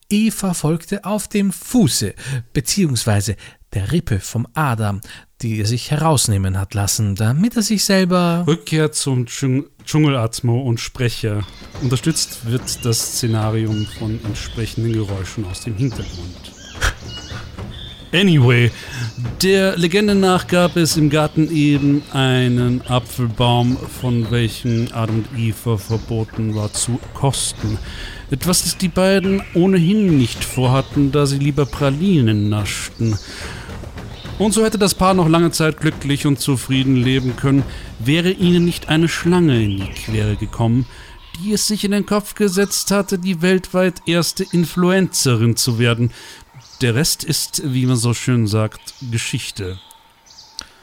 Eva 0.10 0.54
folgte 0.54 1.06
auf 1.06 1.28
dem 1.30 1.52
Fuße, 1.52 2.14
beziehungsweise 2.54 3.38
der 3.74 3.92
Rippe 3.92 4.20
vom 4.20 4.48
Adam, 4.54 5.02
die 5.42 5.60
er 5.60 5.66
sich 5.66 5.92
herausnehmen 5.92 6.60
hat 6.60 6.74
lassen, 6.74 7.16
damit 7.16 7.56
er 7.56 7.62
sich 7.62 7.84
selber. 7.84 8.44
Rückkehr 8.48 8.92
zum 8.92 9.26
Dschung 9.26 9.66
Dschungelatmo 9.86 10.62
und 10.62 10.80
Sprecher. 10.80 11.44
Unterstützt 11.82 12.46
wird 12.46 12.86
das 12.86 13.14
Szenarium 13.14 13.88
von 13.98 14.20
entsprechenden 14.24 14.94
Geräuschen 14.94 15.46
aus 15.46 15.62
dem 15.62 15.76
Hintergrund. 15.76 16.54
Anyway, 18.14 18.70
der 19.42 19.78
Legende 19.78 20.16
nach 20.16 20.48
gab 20.48 20.76
es 20.76 20.98
im 20.98 21.10
Garten 21.10 21.50
eben 21.50 22.04
einen 22.12 22.82
Apfelbaum, 22.82 23.78
von 23.78 24.30
welchem 24.32 24.90
Adam 24.92 25.20
und 25.20 25.40
Eva 25.40 25.78
verboten 25.78 26.54
war 26.54 26.74
zu 26.74 27.00
kosten. 27.14 27.78
Etwas, 28.30 28.64
das 28.64 28.78
die 28.78 28.90
beiden 28.90 29.42
ohnehin 29.54 30.18
nicht 30.18 30.44
vorhatten, 30.44 31.14
da 31.14 31.26
sie 31.26 31.38
lieber 31.38 31.66
Pralinen 31.66 32.50
naschten. 32.50 33.18
Und 34.42 34.54
so 34.54 34.66
hätte 34.66 34.80
das 34.80 34.96
Paar 34.96 35.14
noch 35.14 35.30
lange 35.30 35.52
Zeit 35.52 35.80
glücklich 35.80 36.26
und 36.26 36.40
zufrieden 36.40 36.96
leben 36.96 37.36
können, 37.36 37.62
wäre 38.00 38.32
ihnen 38.32 38.66
nicht 38.66 38.90
eine 38.90 39.08
Schlange 39.08 39.64
in 39.64 39.78
die 39.78 39.92
Quere 39.92 40.36
gekommen, 40.36 40.88
die 41.38 41.54
es 41.54 41.68
sich 41.68 41.84
in 41.84 41.92
den 41.92 42.08
Kopf 42.08 42.34
gesetzt 42.34 42.90
hatte, 42.90 43.20
die 43.20 43.44
weltweit 43.44 44.02
erste 44.08 44.44
Influencerin 44.44 45.58
zu 45.58 45.78
werden. 45.78 46.10
Der 46.82 46.96
Rest 46.96 47.24
ist, 47.24 47.62
wie 47.72 47.86
man 47.86 47.98
so 47.98 48.16
schön 48.16 48.48
sagt, 48.48 48.96
Geschichte. 49.12 49.80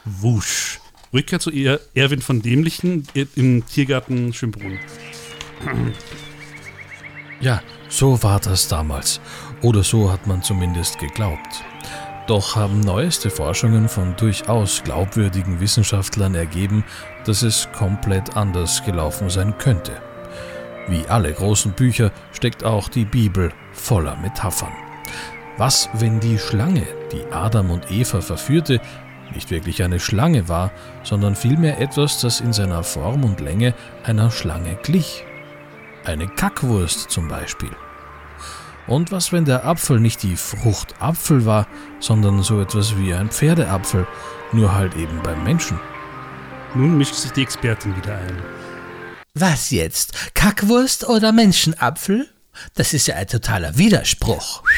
Wusch. 0.05 0.79
Rückkehr 1.13 1.41
zu 1.41 1.51
er 1.51 1.81
Erwin 1.95 2.23
von 2.23 2.41
Dämlichen 2.41 3.09
im 3.35 3.67
Tiergarten 3.67 4.33
Schönbrunn. 4.33 4.79
Ja, 7.41 7.61
so 7.89 8.23
war 8.23 8.39
das 8.39 8.69
damals. 8.69 9.21
Oder 9.63 9.83
so 9.83 10.13
hat 10.13 10.29
man 10.29 10.45
zumindest 10.45 11.01
geglaubt. 11.01 11.65
Doch 12.29 12.57
haben 12.57 12.81
neueste 12.81 13.31
Forschungen 13.31 13.89
von 13.89 14.15
durchaus 14.17 14.85
glaubwürdigen 14.85 15.61
Wissenschaftlern 15.61 16.35
ergeben, 16.35 16.85
dass 17.25 17.41
es 17.41 17.73
komplett 17.73 18.37
anders 18.37 18.85
gelaufen 18.85 19.31
sein 19.31 19.57
könnte. 19.57 19.93
Wie 20.89 21.07
alle 21.09 21.33
großen 21.33 21.73
Bücher 21.73 22.13
steckt 22.33 22.65
auch 22.65 22.91
die 22.91 23.07
Bibel 23.07 23.51
voller 23.73 24.15
Metaphern. 24.17 24.73
Was, 25.57 25.89
wenn 25.95 26.21
die 26.21 26.39
Schlange, 26.39 26.87
die 27.13 27.25
Adam 27.33 27.71
und 27.71 27.91
Eva 27.91 28.21
verführte, 28.21 28.79
nicht 29.35 29.51
wirklich 29.51 29.83
eine 29.83 29.99
Schlange 29.99 30.51
war, 30.51 30.71
sondern 31.05 31.35
vielmehr 31.35 31.81
etwas, 31.81 32.21
das 32.21 32.41
in 32.41 32.53
seiner 32.53 32.83
Form 32.83 33.25
und 33.25 33.41
Länge 33.41 33.73
einer 34.05 34.31
Schlange 34.31 34.77
glich? 34.83 35.25
Eine 36.05 36.29
Kackwurst 36.29 37.11
zum 37.11 37.27
Beispiel. 37.27 37.71
Und 38.89 39.13
was, 39.13 39.33
wenn 39.33 39.45
der 39.45 39.67
Apfel 39.67 40.01
nicht 40.01 40.23
die 40.23 40.37
Frucht 40.37 40.95
Apfel 41.01 41.45
war, 41.45 41.67
sondern 42.01 42.43
so 42.43 42.61
etwas 42.61 42.97
wie 42.97 43.15
ein 43.15 43.31
Pferdeapfel, 43.31 44.07
nur 44.53 44.75
halt 44.75 44.97
eben 44.97 45.23
beim 45.23 45.45
Menschen? 45.45 45.79
Nun 46.75 46.97
mischt 46.97 47.15
sich 47.15 47.33
die 47.33 47.43
Expertin 47.43 47.95
wieder 47.97 48.17
ein. 48.17 48.43
Was 49.35 49.71
jetzt? 49.71 50.35
Kackwurst 50.35 51.07
oder 51.07 51.33
Menschenapfel? 51.33 52.29
Das 52.75 52.95
ist 52.95 53.07
ja 53.07 53.17
ein 53.17 53.29
totaler 53.29 53.77
Widerspruch. 53.77 54.63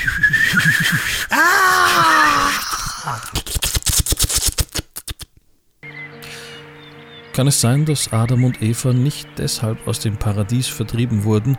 Kann 7.40 7.46
es 7.46 7.62
sein, 7.62 7.86
dass 7.86 8.12
Adam 8.12 8.44
und 8.44 8.60
Eva 8.60 8.92
nicht 8.92 9.26
deshalb 9.38 9.88
aus 9.88 9.98
dem 9.98 10.18
Paradies 10.18 10.68
vertrieben 10.68 11.24
wurden, 11.24 11.56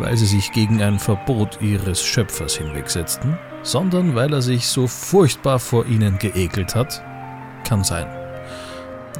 weil 0.00 0.16
sie 0.16 0.26
sich 0.26 0.50
gegen 0.50 0.82
ein 0.82 0.98
Verbot 0.98 1.58
ihres 1.60 2.02
Schöpfers 2.02 2.56
hinwegsetzten, 2.56 3.38
sondern 3.62 4.16
weil 4.16 4.32
er 4.32 4.42
sich 4.42 4.66
so 4.66 4.88
furchtbar 4.88 5.60
vor 5.60 5.86
ihnen 5.86 6.18
geekelt 6.18 6.74
hat? 6.74 7.00
Kann 7.62 7.84
sein. 7.84 8.08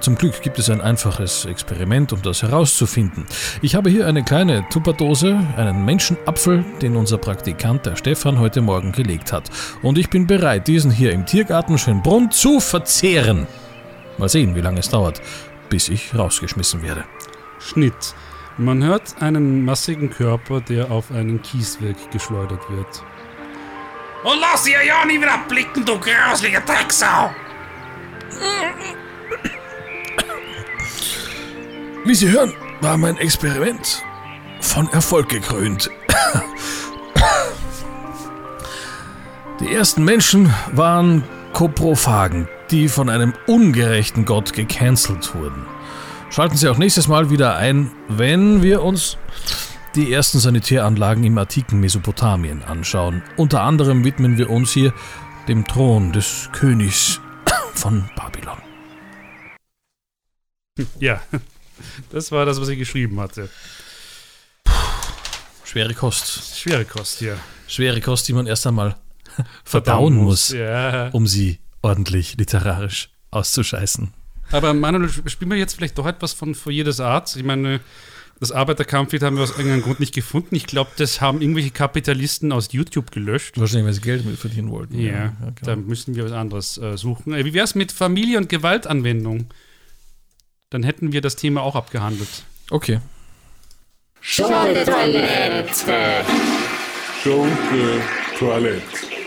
Zum 0.00 0.16
Glück 0.16 0.42
gibt 0.42 0.58
es 0.58 0.68
ein 0.68 0.80
einfaches 0.80 1.44
Experiment, 1.44 2.12
um 2.12 2.22
das 2.22 2.42
herauszufinden. 2.42 3.24
Ich 3.62 3.76
habe 3.76 3.88
hier 3.88 4.08
eine 4.08 4.24
kleine 4.24 4.68
Tupperdose, 4.68 5.38
einen 5.56 5.84
Menschenapfel, 5.84 6.64
den 6.82 6.96
unser 6.96 7.18
Praktikant, 7.18 7.86
der 7.86 7.94
Stefan, 7.94 8.40
heute 8.40 8.62
Morgen 8.62 8.90
gelegt 8.90 9.32
hat. 9.32 9.48
Und 9.80 9.96
ich 9.96 10.10
bin 10.10 10.26
bereit, 10.26 10.66
diesen 10.66 10.90
hier 10.90 11.12
im 11.12 11.24
Tiergarten 11.24 11.78
Schönbrunn 11.78 12.32
zu 12.32 12.58
verzehren. 12.58 13.46
Mal 14.18 14.28
sehen, 14.28 14.54
wie 14.56 14.60
lange 14.60 14.80
es 14.80 14.90
dauert, 14.90 15.22
bis 15.70 15.88
ich 15.88 16.14
rausgeschmissen 16.14 16.82
werde. 16.82 17.04
Schnitt. 17.58 18.14
Man 18.58 18.84
hört 18.84 19.22
einen 19.22 19.64
massigen 19.64 20.10
Körper, 20.10 20.60
der 20.60 20.90
auf 20.90 21.10
einen 21.10 21.40
Kiesweg 21.40 22.10
geschleudert 22.10 22.68
wird. 22.68 23.02
Und 24.22 24.38
lass 24.38 24.68
ihr 24.68 24.84
ja 24.84 25.02
nie 25.06 25.18
wieder 25.18 25.38
blicken, 25.48 25.84
du 25.86 25.98
grauslige 25.98 26.60
Drecksau! 26.60 27.30
Wie 32.04 32.14
Sie 32.14 32.30
hören, 32.30 32.52
war 32.80 32.98
mein 32.98 33.16
Experiment 33.16 34.02
von 34.60 34.88
Erfolg 34.92 35.28
gekrönt. 35.28 35.90
Die 39.60 39.74
ersten 39.74 40.04
Menschen 40.04 40.52
waren 40.72 41.22
Koprophagen, 41.52 42.48
die 42.70 42.88
von 42.88 43.08
einem 43.08 43.34
ungerechten 43.46 44.24
Gott 44.24 44.52
gecancelt 44.52 45.34
wurden. 45.34 45.66
Schalten 46.30 46.56
Sie 46.56 46.68
auch 46.68 46.78
nächstes 46.78 47.08
Mal 47.08 47.30
wieder 47.30 47.56
ein, 47.56 47.90
wenn 48.08 48.62
wir 48.62 48.82
uns 48.82 49.16
die 49.96 50.12
ersten 50.12 50.38
Sanitäranlagen 50.38 51.24
im 51.24 51.36
antiken 51.36 51.80
Mesopotamien 51.80 52.62
anschauen. 52.62 53.22
Unter 53.36 53.62
anderem 53.62 54.04
widmen 54.04 54.38
wir 54.38 54.50
uns 54.50 54.72
hier 54.72 54.92
dem 55.48 55.66
Thron 55.66 56.12
des 56.12 56.48
Königs 56.52 57.20
von 57.74 58.08
Babylon. 58.14 58.58
Ja, 61.00 61.20
das 62.10 62.30
war 62.30 62.46
das, 62.46 62.60
was 62.60 62.68
ich 62.68 62.78
geschrieben 62.78 63.18
hatte. 63.20 63.48
Schwere 65.64 65.94
Kost. 65.94 66.56
Schwere 66.58 66.84
Kost 66.84 67.18
hier. 67.18 67.36
Schwere 67.66 68.00
Kost, 68.00 68.28
die 68.28 68.32
man 68.32 68.46
erst 68.46 68.66
einmal 68.66 68.96
verdauen 69.64 70.14
muss, 70.16 70.50
Ja. 70.50 71.08
um 71.10 71.26
sie 71.26 71.58
ordentlich 71.82 72.36
literarisch 72.36 73.10
auszuscheißen. 73.30 74.12
Aber 74.52 74.74
Manuel, 74.74 75.08
spielen 75.26 75.50
wir 75.50 75.58
jetzt 75.58 75.74
vielleicht 75.74 75.96
doch 75.98 76.06
etwas 76.06 76.32
von 76.32 76.54
für 76.54 76.72
jedes 76.72 76.98
Art? 77.00 77.34
Ich 77.36 77.44
meine, 77.44 77.80
Das 78.40 78.52
Arbeiterkampflied 78.52 79.22
haben 79.22 79.36
wir 79.36 79.42
aus 79.42 79.50
irgendeinem 79.50 79.82
Grund 79.82 80.00
nicht 80.00 80.14
gefunden. 80.14 80.54
Ich 80.54 80.66
glaube, 80.66 80.90
das 80.96 81.20
haben 81.20 81.42
irgendwelche 81.42 81.70
Kapitalisten 81.72 82.52
aus 82.52 82.72
YouTube 82.72 83.10
gelöscht. 83.10 83.60
Wahrscheinlich, 83.60 83.84
weil 83.84 83.92
sie 83.92 84.00
Geld 84.00 84.24
mit 84.24 84.38
verdienen 84.38 84.70
wollten. 84.70 84.98
Ja, 84.98 85.34
genau. 85.36 85.52
da 85.62 85.76
müssen 85.76 86.14
wir 86.14 86.24
was 86.24 86.32
anderes 86.32 86.78
äh, 86.78 86.96
suchen. 86.96 87.34
Äh, 87.34 87.44
wie 87.44 87.52
wäre 87.52 87.66
es 87.66 87.74
mit 87.74 87.92
Familie- 87.92 88.38
und 88.38 88.48
Gewaltanwendung? 88.48 89.48
Dann 90.70 90.82
hätten 90.82 91.12
wir 91.12 91.20
das 91.20 91.36
Thema 91.36 91.60
auch 91.60 91.76
abgehandelt. 91.76 92.44
Okay. 92.70 93.00
Schunke 94.22 94.84
Toilette. 98.38 98.82
Ich 99.10 99.19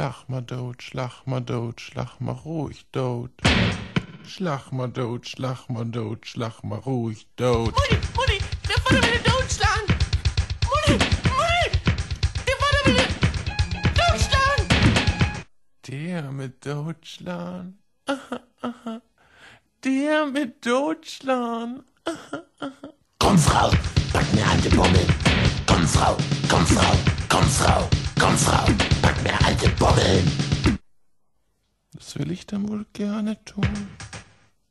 Schlag 0.00 0.28
mal 0.28 0.40
dood, 0.40 0.82
schlag 0.82 1.26
mal 1.26 1.42
dood, 1.42 1.78
schlag 1.78 2.20
mal 2.20 2.32
ruhig 2.32 2.86
dood. 2.90 3.30
Schlag 4.26 4.72
mal 4.72 4.88
dood, 4.88 5.28
schlag 5.28 5.68
mal 5.68 5.84
dood, 5.84 6.26
schlag 6.26 6.62
mal 6.62 6.78
ruhig 6.78 7.26
dood. 7.36 7.74
Mutti, 7.74 7.98
Mutti, 8.16 8.38
der 8.66 8.78
Vater 8.80 9.02
will 9.02 9.12
den 9.12 9.24
totschlagen. 9.24 9.94
Mutti, 10.64 10.92
Mutti, 11.28 11.70
der 12.46 12.56
Vater 12.60 12.82
will 12.86 12.94
den 12.94 13.94
totschlagen. 13.98 14.66
Der 15.86 16.32
mit 16.32 16.64
Deutschland. 16.64 17.74
Aha, 18.06 18.40
aha. 18.62 19.02
Der 19.84 20.24
mit 20.24 20.64
Deutschland. 20.64 21.84
Komm, 23.18 23.38
Frau, 23.38 23.70
pack 24.14 24.32
mir 24.32 24.46
alte 24.46 24.70
Bommel. 24.70 25.06
Komm, 25.66 25.86
Frau, 25.86 26.16
komm, 26.48 26.64
Frau, 26.64 26.96
komm, 27.28 27.44
Frau, 27.44 27.88
komm, 28.18 28.38
Frau, 28.38 28.64
mir 29.22 29.44
alte 29.44 29.68
Bommeln. 29.70 30.78
Das 31.92 32.18
will 32.18 32.30
ich 32.30 32.46
dann 32.46 32.68
wohl 32.68 32.86
gerne 32.92 33.42
tun. 33.44 33.68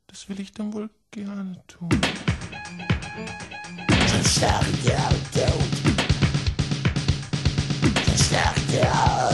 Das 0.06 0.28
will 0.28 0.40
ich 0.40 0.52
dann 0.52 0.72
wohl 0.72 0.90
gerne 1.10 1.62
tun. 1.66 1.88
Dann 3.88 4.24
schlag 4.24 4.64
dir 4.82 4.98
auch 4.98 5.10
tot. 5.32 5.70
Dann 8.06 8.18
schlag 8.18 8.54
dir 8.68 8.92
auch 8.92 9.30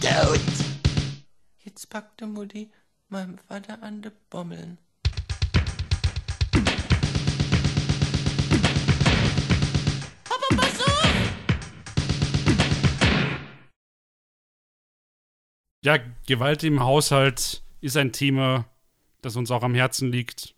tot. 0.00 0.40
Jetzt 1.64 1.88
packte 1.90 2.26
Mutti 2.26 2.70
meinem 3.08 3.38
Vater 3.38 3.82
an 3.82 4.02
de 4.02 4.12
Bommeln. 4.30 4.78
Ja, 15.84 15.98
Gewalt 16.26 16.62
im 16.62 16.80
Haushalt 16.80 17.62
ist 17.80 17.96
ein 17.96 18.12
Thema, 18.12 18.66
das 19.20 19.36
uns 19.36 19.50
auch 19.50 19.62
am 19.62 19.74
Herzen 19.74 20.10
liegt. 20.12 20.54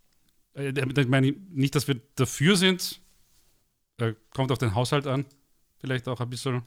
Äh, 0.54 0.72
damit 0.72 1.08
meine 1.08 1.28
ich 1.28 1.34
nicht, 1.50 1.74
dass 1.74 1.88
wir 1.88 2.00
dafür 2.16 2.56
sind. 2.56 3.00
Äh, 3.98 4.12
kommt 4.34 4.52
auf 4.52 4.58
den 4.58 4.74
Haushalt 4.74 5.06
an. 5.06 5.24
Vielleicht 5.78 6.08
auch 6.08 6.20
ein 6.20 6.28
bisschen. 6.30 6.62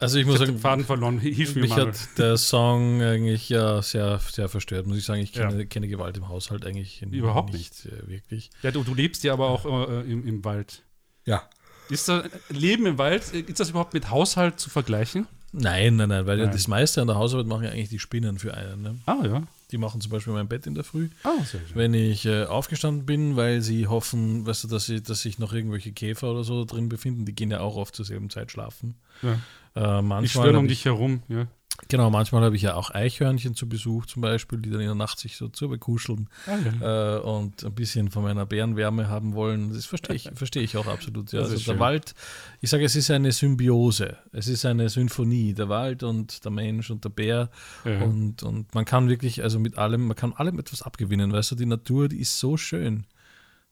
Also 0.00 0.18
ich 0.18 0.22
Ich 0.22 0.26
muss 0.26 0.38
sagen, 0.40 0.52
den 0.52 0.58
Faden 0.60 0.84
verloren. 0.84 1.18
Hilf 1.20 1.54
mir 1.54 1.62
mich 1.62 1.70
mal. 1.70 1.86
hat 1.86 2.18
der 2.18 2.36
Song 2.36 3.00
eigentlich 3.00 3.48
ja 3.48 3.80
sehr, 3.80 4.18
sehr 4.18 4.48
verstört, 4.48 4.86
muss 4.86 4.98
ich 4.98 5.04
sagen. 5.04 5.20
Ich 5.22 5.32
kenne, 5.32 5.60
Ja. 5.60 5.64
kenne 5.64 5.86
Gewalt 5.88 6.16
im 6.16 6.28
Haushalt 6.28 6.66
eigentlich 6.66 7.00
Überhaupt 7.02 7.52
nicht. 7.52 7.86
Äh, 7.86 8.08
wirklich. 8.08 8.50
Ja, 8.62 8.72
du, 8.72 8.82
du 8.82 8.94
lebst 8.94 9.22
ja 9.22 9.32
aber 9.32 9.48
auch 9.48 9.64
äh, 9.64 10.00
im, 10.10 10.26
im 10.26 10.44
Wald. 10.44 10.82
Ja. 11.24 11.48
Ist 11.88 12.08
da 12.08 12.24
Leben 12.48 12.86
im 12.86 12.98
Wald, 12.98 13.32
äh, 13.32 13.40
ist 13.40 13.60
das 13.60 13.70
überhaupt 13.70 13.94
mit 13.94 14.10
Haushalt 14.10 14.58
zu 14.58 14.68
vergleichen? 14.70 15.28
Nein, 15.56 15.96
nein, 15.96 16.08
nein, 16.08 16.26
weil 16.26 16.38
Nein. 16.38 16.50
das 16.50 16.66
meiste 16.68 17.00
an 17.00 17.06
der 17.06 17.16
Hausarbeit 17.16 17.46
machen 17.46 17.64
ja 17.64 17.70
eigentlich 17.70 17.88
die 17.88 17.98
Spinnen 18.00 18.38
für 18.38 18.54
einen. 18.54 18.82
Ne? 18.82 18.98
Ah, 19.06 19.22
ja. 19.24 19.42
Die 19.70 19.78
machen 19.78 20.00
zum 20.00 20.10
Beispiel 20.10 20.32
mein 20.32 20.48
Bett 20.48 20.66
in 20.66 20.74
der 20.74 20.82
Früh. 20.84 21.08
Ah, 21.22 21.30
sehr 21.44 21.60
schön. 21.60 21.74
Wenn 21.74 21.94
ich 21.94 22.26
äh, 22.26 22.44
aufgestanden 22.44 23.06
bin, 23.06 23.36
weil 23.36 23.60
sie 23.60 23.86
hoffen, 23.86 24.46
weißt 24.46 24.64
du, 24.64 24.68
dass, 24.68 24.86
sie, 24.86 25.00
dass 25.02 25.22
sich 25.22 25.38
noch 25.38 25.52
irgendwelche 25.52 25.92
Käfer 25.92 26.30
oder 26.32 26.44
so 26.44 26.64
drin 26.64 26.88
befinden, 26.88 27.24
die 27.24 27.34
gehen 27.34 27.50
ja 27.50 27.60
auch 27.60 27.76
oft 27.76 27.94
zur 27.94 28.04
selben 28.04 28.30
Zeit 28.30 28.50
schlafen. 28.50 28.96
Ja. 29.22 29.32
Äh, 29.76 30.02
manchmal 30.02 30.22
Die 30.22 30.28
schwören 30.28 30.56
um 30.56 30.64
ich- 30.66 30.72
dich 30.72 30.84
herum, 30.84 31.22
ja. 31.28 31.46
Genau, 31.88 32.08
manchmal 32.08 32.44
habe 32.44 32.54
ich 32.54 32.62
ja 32.62 32.74
auch 32.74 32.90
Eichhörnchen 32.90 33.54
zu 33.54 33.68
Besuch 33.68 34.06
zum 34.06 34.22
Beispiel, 34.22 34.58
die 34.58 34.70
dann 34.70 34.80
in 34.80 34.86
der 34.86 34.94
Nacht 34.94 35.18
sich 35.18 35.36
so 35.36 35.48
zu 35.48 35.68
bekuscheln 35.68 36.28
Ah, 36.46 37.16
äh, 37.16 37.20
und 37.20 37.64
ein 37.64 37.74
bisschen 37.74 38.10
von 38.10 38.22
meiner 38.22 38.46
Bärenwärme 38.46 39.08
haben 39.08 39.34
wollen. 39.34 39.72
Das 39.72 39.84
verstehe 39.84 40.14
ich, 40.14 40.30
verstehe 40.34 40.62
ich 40.62 40.76
auch 40.76 40.86
absolut. 40.86 41.32
Ja. 41.32 41.40
Also 41.40 41.54
der 41.54 41.60
schön. 41.60 41.78
Wald, 41.80 42.14
ich 42.60 42.70
sage, 42.70 42.84
es 42.84 42.94
ist 42.94 43.10
eine 43.10 43.32
Symbiose. 43.32 44.16
Es 44.32 44.46
ist 44.46 44.64
eine 44.64 44.88
Symphonie, 44.88 45.52
der 45.52 45.68
Wald 45.68 46.04
und 46.04 46.44
der 46.44 46.52
Mensch 46.52 46.90
und 46.90 47.04
der 47.04 47.10
Bär. 47.10 47.50
Ja. 47.84 48.02
Und, 48.02 48.42
und 48.44 48.72
man 48.74 48.84
kann 48.84 49.08
wirklich, 49.08 49.42
also 49.42 49.58
mit 49.58 49.76
allem, 49.76 50.06
man 50.06 50.16
kann 50.16 50.32
allem 50.32 50.58
etwas 50.60 50.82
abgewinnen. 50.82 51.32
Weißt 51.32 51.50
du, 51.50 51.54
die 51.56 51.66
Natur, 51.66 52.08
die 52.08 52.20
ist 52.20 52.38
so 52.38 52.56
schön. 52.56 53.04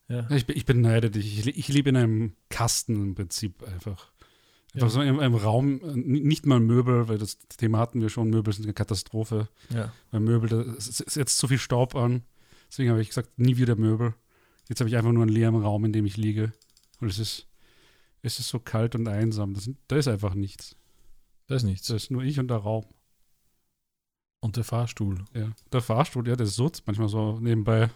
Ja. 0.09 0.29
Ich, 0.31 0.49
ich 0.49 0.67
beneide 0.67 1.11
dich. 1.11 1.47
Ich, 1.47 1.57
ich 1.57 1.69
lebe 1.69 1.91
in 1.91 1.97
einem 1.97 2.33
Kasten 2.51 2.97
im 2.97 3.15
Prinzip 3.15 3.63
einfach. 3.63 4.12
Einfach 4.75 4.87
Ja. 4.89 4.91
so 4.91 5.01
in 5.03 5.21
einem 5.21 5.35
Raum, 5.35 5.81
äh, 5.83 5.95
nicht 5.97 6.47
mal 6.47 6.61
Möbel, 6.61 7.09
weil 7.09 7.19
das 7.19 7.39
Thema 7.49 7.79
hatten 7.79 8.01
wir 8.01 8.09
schon, 8.09 8.31
Möbel 8.31 8.53
sind 8.55 8.65
eine 8.65 8.73
Katastrophe. 8.75 9.49
Ja. 9.71 9.93
Weil 10.11 10.21
Möbel, 10.21 10.49
da 10.49 10.63
s- 10.77 10.97
setzt 10.97 11.39
zu 11.39 11.49
viel 11.49 11.59
Staub 11.59 11.95
an. 11.95 12.23
Deswegen 12.71 12.91
habe 12.91 13.03
ich 13.03 13.09
gesagt, 13.09 13.39
nie 13.39 13.57
wieder 13.59 13.77
Möbel. 13.77 14.15
Jetzt 14.69 14.81
habe 14.81 14.89
ich 14.89 14.97
einfach 14.97 15.13
nur 15.13 15.23
einen 15.23 15.33
leeren 15.33 15.57
Raum, 15.63 15.85
in 15.85 15.93
dem 15.93 16.07
ich 16.07 16.17
liege. 16.17 16.53
Und 17.01 17.09
es 17.09 17.19
ist, 17.19 17.47
es 18.23 18.39
ist 18.39 18.49
so 18.49 18.59
kalt 18.61 18.95
und 18.95 19.07
einsam. 19.09 19.53
Das, 19.53 19.69
da 19.89 19.97
ist 19.97 20.09
einfach 20.09 20.33
nichts. 20.35 20.75
Da 21.49 21.57
ist 21.57 21.65
nichts. 21.65 21.89
Da 21.89 21.97
ist 21.97 22.11
nur 22.11 22.23
ich 22.23 22.39
und 22.41 22.49
der 22.49 22.59
Raum. 22.59 22.87
Und 24.41 24.57
der 24.57 24.65
Fahrstuhl. 24.65 25.23
Ja. 25.35 25.51
Der 25.73 25.83
Fahrstuhl, 25.83 26.27
ja, 26.27 26.35
der 26.37 26.47
sutzt 26.47 26.85
manchmal 26.87 27.09
so 27.09 27.39
nebenbei. 27.41 27.91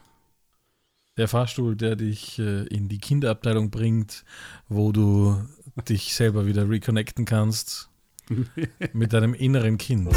Der 1.17 1.29
Fahrstuhl, 1.29 1.75
der 1.77 1.97
dich 1.97 2.39
äh, 2.39 2.67
in 2.67 2.89
die 2.89 2.99
Kinderabteilung 2.99 3.71
bringt, 3.71 4.25
wo 4.69 4.93
du 4.93 5.43
dich 5.85 6.15
selber 6.15 6.47
wieder 6.47 6.69
reconnecten 6.69 7.25
kannst 7.25 7.89
mit 8.93 9.13
deinem 9.13 9.35
inneren 9.35 9.79
Kind. 9.79 10.15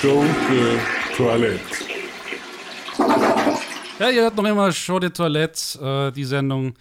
Schunke 0.00 0.78
Toilette. 1.16 1.60
Ja, 3.98 4.10
ihr 4.10 4.22
hört 4.22 4.36
noch 4.36 4.44
immer 4.44 4.72
Show 4.72 4.98
de 4.98 5.10
Toilette, 5.10 5.78
äh, 6.08 6.12
die 6.12 6.24
Sendung, 6.24 6.74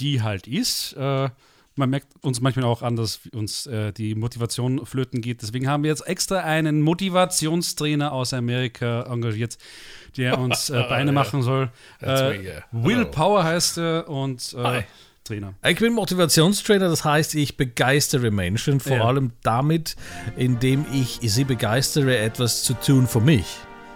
die 0.00 0.22
halt 0.22 0.46
ist. 0.48 0.94
Äh, 0.94 1.28
man 1.76 1.90
merkt 1.90 2.08
uns 2.22 2.40
manchmal 2.40 2.64
auch 2.64 2.82
an, 2.82 2.96
dass 2.96 3.20
uns 3.32 3.66
äh, 3.66 3.92
die 3.92 4.14
Motivation 4.14 4.84
flöten 4.86 5.20
geht. 5.20 5.42
Deswegen 5.42 5.68
haben 5.68 5.82
wir 5.82 5.90
jetzt 5.90 6.06
extra 6.06 6.40
einen 6.40 6.80
Motivationstrainer 6.80 8.12
aus 8.12 8.32
Amerika 8.32 9.02
engagiert, 9.02 9.58
der 10.16 10.38
uns 10.40 10.70
äh, 10.70 10.82
Beine 10.88 11.12
machen 11.12 11.42
soll. 11.42 11.70
Äh, 12.00 12.06
me, 12.06 12.42
yeah. 12.42 12.62
Will 12.72 13.04
Power 13.06 13.44
heißt 13.44 13.78
er 13.78 14.08
und 14.08 14.54
äh. 14.58 14.82
Trainer. 15.24 15.54
Ich 15.66 15.80
bin 15.80 15.92
Motivationstrainer, 15.92 16.88
das 16.88 17.04
heißt, 17.04 17.34
ich 17.34 17.56
begeistere 17.56 18.30
Menschen, 18.30 18.78
vor 18.78 18.98
Ja. 18.98 19.04
allem 19.06 19.32
damit, 19.42 19.96
indem 20.36 20.86
ich 20.92 21.18
sie 21.20 21.42
begeistere, 21.42 22.16
etwas 22.16 22.62
zu 22.62 22.74
tun 22.74 23.08
für 23.08 23.20
mich. 23.20 23.44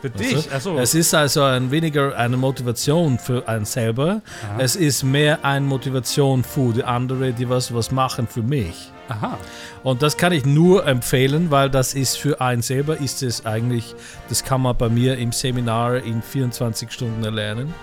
Für 0.00 0.10
dich? 0.10 0.50
Achso. 0.52 0.78
Es 0.78 0.94
ist 0.94 1.14
also 1.14 1.42
ein 1.42 1.70
weniger 1.70 2.16
eine 2.16 2.36
Motivation 2.36 3.18
für 3.18 3.46
einen 3.46 3.64
selber, 3.64 4.22
es 4.58 4.76
ist 4.76 5.02
mehr 5.02 5.44
eine 5.44 5.66
Motivation 5.66 6.42
für 6.42 6.72
die 6.72 6.84
anderen, 6.84 7.34
die 7.36 7.48
was, 7.48 7.74
was 7.74 7.90
machen 7.90 8.26
für 8.26 8.42
mich. 8.42 8.90
Aha. 9.08 9.38
Und 9.82 10.02
das 10.02 10.16
kann 10.16 10.32
ich 10.32 10.46
nur 10.46 10.86
empfehlen, 10.86 11.50
weil 11.50 11.68
das 11.68 11.94
ist 11.94 12.16
für 12.16 12.40
einen 12.40 12.62
selber, 12.62 12.98
ist 12.98 13.22
es 13.22 13.44
eigentlich, 13.44 13.94
das 14.28 14.44
kann 14.44 14.62
man 14.62 14.76
bei 14.76 14.88
mir 14.88 15.18
im 15.18 15.32
Seminar 15.32 15.96
in 15.96 16.22
24 16.22 16.90
Stunden 16.90 17.24
erlernen. 17.24 17.74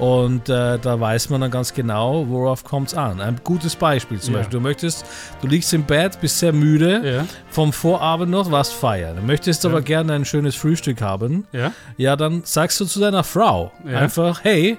Und 0.00 0.48
äh, 0.48 0.78
da 0.78 0.98
weiß 0.98 1.28
man 1.28 1.42
dann 1.42 1.50
ganz 1.50 1.74
genau, 1.74 2.26
worauf 2.28 2.64
kommt 2.64 2.88
es 2.88 2.94
an. 2.94 3.20
Ein 3.20 3.38
gutes 3.44 3.76
Beispiel 3.76 4.18
zum 4.18 4.32
Ja. 4.34 4.40
Beispiel. 4.40 4.58
Du 4.58 4.62
möchtest, 4.62 5.04
du 5.42 5.46
liegst 5.46 5.72
im 5.74 5.84
Bett, 5.84 6.18
bist 6.20 6.38
sehr 6.38 6.52
müde, 6.54 7.02
Ja. 7.04 7.26
vom 7.50 7.72
Vorabend 7.72 8.30
noch 8.30 8.50
was 8.50 8.72
feiern. 8.72 9.16
Du 9.16 9.22
möchtest 9.22 9.64
aber 9.66 9.82
gerne 9.82 10.14
ein 10.14 10.24
schönes 10.24 10.56
Frühstück 10.56 11.02
haben. 11.02 11.46
Ja? 11.52 11.72
Ja, 11.98 12.16
dann 12.16 12.42
sagst 12.44 12.80
du 12.80 12.86
zu 12.86 12.98
deiner 12.98 13.24
Frau 13.24 13.72
Ja. 13.86 13.98
einfach, 13.98 14.42
hey, 14.42 14.78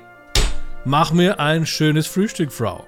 mach 0.86 1.12
mir 1.14 1.40
ein 1.40 1.66
schönes 1.68 2.08
Frühstück, 2.08 2.52
Frau. 2.52 2.86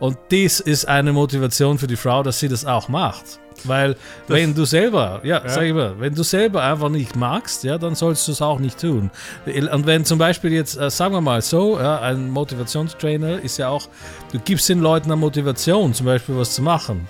Und 0.00 0.16
dies 0.30 0.58
ist 0.60 0.88
eine 0.88 1.12
Motivation 1.12 1.78
für 1.78 1.86
die 1.86 1.96
Frau, 1.96 2.22
dass 2.22 2.40
sie 2.40 2.48
das 2.48 2.64
auch 2.64 2.88
macht. 2.88 3.38
Weil 3.64 3.96
wenn 4.26 4.54
du 4.54 4.64
selber, 4.64 5.20
ja, 5.22 5.42
sag 5.46 5.64
ich 5.64 5.74
mal, 5.74 5.94
wenn 5.98 6.14
du 6.14 6.22
selber 6.22 6.62
einfach 6.62 6.88
nicht 6.88 7.14
magst, 7.14 7.62
ja, 7.62 7.76
dann 7.76 7.94
sollst 7.94 8.26
du 8.26 8.32
es 8.32 8.40
auch 8.40 8.58
nicht 8.58 8.80
tun. 8.80 9.10
Und 9.44 9.86
wenn 9.86 10.06
zum 10.06 10.18
Beispiel 10.18 10.52
jetzt, 10.54 10.78
äh, 10.78 10.88
sagen 10.90 11.12
wir 11.12 11.20
mal 11.20 11.42
so, 11.42 11.78
ja, 11.78 12.00
ein 12.00 12.30
Motivationstrainer 12.30 13.42
ist 13.42 13.58
ja 13.58 13.68
auch, 13.68 13.86
du 14.32 14.38
gibst 14.38 14.66
den 14.70 14.80
Leuten 14.80 15.10
eine 15.12 15.20
Motivation, 15.20 15.92
zum 15.92 16.06
Beispiel 16.06 16.36
was 16.38 16.54
zu 16.54 16.62
machen. 16.62 17.06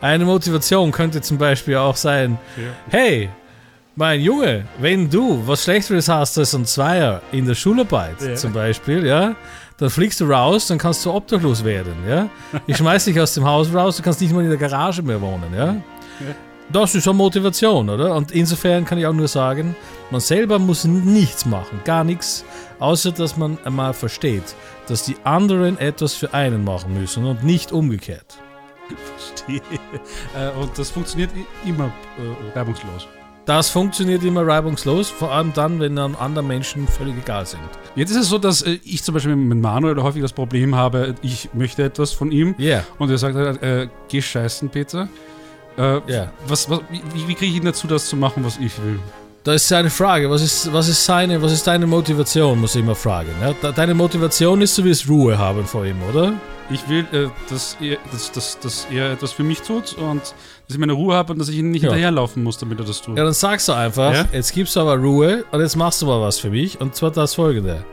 Eine 0.00 0.24
Motivation 0.24 0.92
könnte 0.92 1.20
zum 1.22 1.38
Beispiel 1.38 1.76
auch 1.76 1.96
sein, 1.96 2.38
hey, 2.90 3.30
mein 3.96 4.20
Junge, 4.20 4.64
wenn 4.78 5.08
du 5.10 5.42
was 5.46 5.64
Schlechteres 5.64 6.08
hast 6.08 6.36
als 6.38 6.54
ein 6.54 6.66
Zweier 6.66 7.20
in 7.32 7.46
der 7.46 7.54
Schularbeit 7.54 8.20
Ja. 8.20 8.34
zum 8.34 8.52
Beispiel, 8.52 9.06
ja, 9.06 9.34
dann 9.78 9.90
fliegst 9.90 10.20
du 10.20 10.26
raus, 10.26 10.68
dann 10.68 10.78
kannst 10.78 11.04
du 11.04 11.12
obdachlos 11.12 11.64
werden, 11.64 11.94
ja. 12.08 12.28
Ich 12.66 12.76
schmeiß 12.76 13.04
dich 13.04 13.20
aus 13.20 13.34
dem 13.34 13.44
Haus 13.44 13.72
raus, 13.74 13.96
du 13.96 14.02
kannst 14.02 14.20
nicht 14.20 14.32
mal 14.32 14.42
in 14.42 14.50
der 14.50 14.58
Garage 14.58 15.02
mehr 15.02 15.20
wohnen, 15.20 15.52
ja. 15.56 15.76
Das 16.70 16.94
ist 16.94 17.06
eine 17.06 17.16
Motivation, 17.16 17.90
oder? 17.90 18.14
Und 18.14 18.32
insofern 18.32 18.84
kann 18.84 18.98
ich 18.98 19.06
auch 19.06 19.12
nur 19.12 19.28
sagen, 19.28 19.76
man 20.10 20.20
selber 20.20 20.58
muss 20.58 20.84
nichts 20.84 21.44
machen, 21.44 21.80
gar 21.84 22.04
nichts, 22.04 22.44
außer 22.78 23.12
dass 23.12 23.36
man 23.36 23.58
einmal 23.64 23.92
versteht, 23.92 24.54
dass 24.86 25.04
die 25.04 25.16
anderen 25.24 25.78
etwas 25.78 26.14
für 26.14 26.32
einen 26.32 26.64
machen 26.64 26.94
müssen 26.94 27.24
und 27.24 27.44
nicht 27.44 27.72
umgekehrt. 27.72 28.38
Verstehe. 29.16 29.60
Äh, 30.36 30.50
und 30.60 30.78
das 30.78 30.90
funktioniert 30.90 31.30
immer 31.64 31.86
äh, 31.86 32.58
reibungslos. 32.58 33.08
Das 33.46 33.68
funktioniert 33.68 34.24
immer 34.24 34.46
reibungslos, 34.46 35.10
vor 35.10 35.30
allem 35.32 35.52
dann, 35.52 35.78
wenn 35.78 35.96
dann 35.96 36.14
andere 36.14 36.42
Menschen 36.44 36.88
völlig 36.88 37.14
egal 37.18 37.44
sind. 37.44 37.60
Jetzt 37.94 38.10
ist 38.10 38.16
es 38.16 38.28
so, 38.30 38.38
dass 38.38 38.62
äh, 38.62 38.78
ich 38.84 39.02
zum 39.02 39.12
Beispiel 39.14 39.36
mit 39.36 39.58
Manuel 39.60 40.02
häufig 40.02 40.22
das 40.22 40.32
Problem 40.32 40.74
habe, 40.74 41.14
ich 41.20 41.50
möchte 41.52 41.82
etwas 41.82 42.12
von 42.12 42.32
ihm 42.32 42.54
Ja. 42.56 42.84
und 42.98 43.10
er 43.10 43.18
sagt, 43.18 43.36
äh, 43.62 43.88
geh 44.08 44.22
scheißen, 44.22 44.70
Peter. 44.70 45.08
Äh, 45.76 46.00
Ja. 46.10 46.32
was, 46.46 46.70
was, 46.70 46.80
wie, 46.90 47.28
wie 47.28 47.34
kriege 47.34 47.50
ich 47.52 47.56
ihn 47.58 47.64
dazu, 47.66 47.86
das 47.86 48.08
zu 48.08 48.16
machen, 48.16 48.44
was 48.46 48.56
ich 48.56 48.72
will? 48.82 48.98
Da 49.42 49.52
ist 49.52 49.68
seine 49.68 49.90
Frage, 49.90 50.30
was 50.30 50.40
ist, 50.40 50.72
was 50.72 50.88
ist 50.88 51.04
seine, 51.04 51.42
was 51.42 51.52
ist 51.52 51.66
deine 51.66 51.86
Motivation, 51.86 52.58
muss 52.58 52.74
ich 52.74 52.80
immer 52.80 52.94
fragen. 52.94 53.28
Ja? 53.42 53.52
De- 53.52 53.74
Deine 53.74 53.92
Motivation 53.92 54.62
ist, 54.62 54.78
du 54.78 54.84
willst 54.84 55.06
Ruhe 55.06 55.36
haben 55.36 55.66
vor 55.66 55.84
ihm, 55.84 55.96
oder? 56.10 56.32
Ich 56.70 56.88
will, 56.88 57.04
äh, 57.12 57.26
dass, 57.50 57.76
er, 57.78 57.98
dass, 58.10 58.32
dass, 58.32 58.58
dass 58.58 58.86
er 58.90 59.12
etwas 59.12 59.32
für 59.32 59.42
mich 59.42 59.60
tut 59.60 59.92
und 59.98 60.22
dass 60.66 60.74
ich 60.74 60.78
meine 60.78 60.92
Ruhe 60.94 61.14
habe 61.14 61.32
und 61.32 61.38
dass 61.38 61.48
ich 61.48 61.56
ihn 61.58 61.70
nicht 61.70 61.82
Ja. 61.82 61.90
hinterherlaufen 61.90 62.42
muss, 62.42 62.58
damit 62.58 62.78
er 62.80 62.86
das 62.86 63.02
tut. 63.02 63.16
Ja, 63.18 63.24
dann 63.24 63.32
sagst 63.34 63.68
du 63.68 63.72
einfach, 63.72 64.12
Ja? 64.14 64.24
jetzt 64.32 64.52
gibst 64.52 64.76
du 64.76 64.80
aber 64.80 64.96
Ruhe 64.96 65.44
und 65.52 65.60
jetzt 65.60 65.76
machst 65.76 66.00
du 66.02 66.06
mal 66.06 66.20
was 66.20 66.38
für 66.38 66.50
mich 66.50 66.80
und 66.80 66.94
zwar 66.94 67.10
das 67.10 67.34
folgende. 67.34 67.84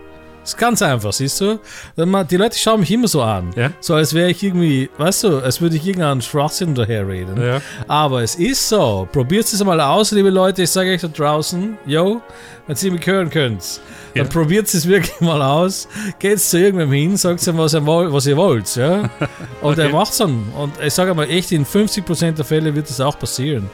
Ist 0.44 0.58
ganz 0.58 0.82
einfach, 0.82 1.14
siehst 1.14 1.40
du? 1.40 1.60
Die 1.96 2.36
Leute 2.38 2.58
schauen 2.58 2.80
mich 2.80 2.90
immer 2.92 3.08
so 3.08 3.22
an. 3.22 3.52
Ja? 3.56 3.70
So 3.80 3.94
als 3.94 4.14
wäre 4.16 4.32
ich 4.32 4.42
irgendwie, 4.42 4.90
weißt 4.98 5.26
du, 5.26 5.38
als 5.40 5.62
würde 5.62 5.76
ich 5.76 5.86
irgendeinen 5.86 6.22
Schwachsinn 6.22 6.74
daherreden. 6.74 7.40
Ja. 7.40 7.62
Aber 7.88 8.24
es 8.24 8.36
ist 8.36 8.68
so. 8.68 9.08
Probiert 9.12 9.46
es 9.46 9.64
mal 9.64 9.80
aus, 9.80 10.12
liebe 10.12 10.32
Leute. 10.32 10.64
Ich 10.64 10.72
sage 10.72 10.92
euch 10.94 11.02
da 11.02 11.08
draußen, 11.10 11.78
yo, 11.86 12.22
wenn 12.66 12.76
ihr 12.82 12.92
mich 12.92 13.06
hören 13.06 13.30
könnt, 13.30 13.82
dann 14.16 14.26
Ja. 14.26 14.32
probiert 14.32 14.74
es 14.74 14.88
wirklich 14.88 15.20
mal 15.22 15.42
aus. 15.44 15.88
Geht 16.18 16.40
zu 16.40 16.58
irgendwem 16.60 16.92
hin, 16.92 17.18
sagt 17.18 17.46
ihm, 17.46 17.58
was 17.60 17.74
was 17.76 18.26
ihr 18.26 18.36
wollt. 18.38 18.76
Ja? 18.76 19.10
Und 19.62 19.78
er 19.78 19.86
Okay. 19.86 19.94
macht's 19.94 20.18
dann. 20.18 20.44
Und 20.58 20.74
ich 20.84 20.94
sage 20.94 21.14
mal, 21.14 21.30
echt, 21.30 21.52
in 21.52 21.66
50% 21.68 22.32
der 22.38 22.46
Fälle 22.46 22.74
wird 22.74 22.90
es 22.90 23.00
auch 23.00 23.18
passieren. 23.18 23.70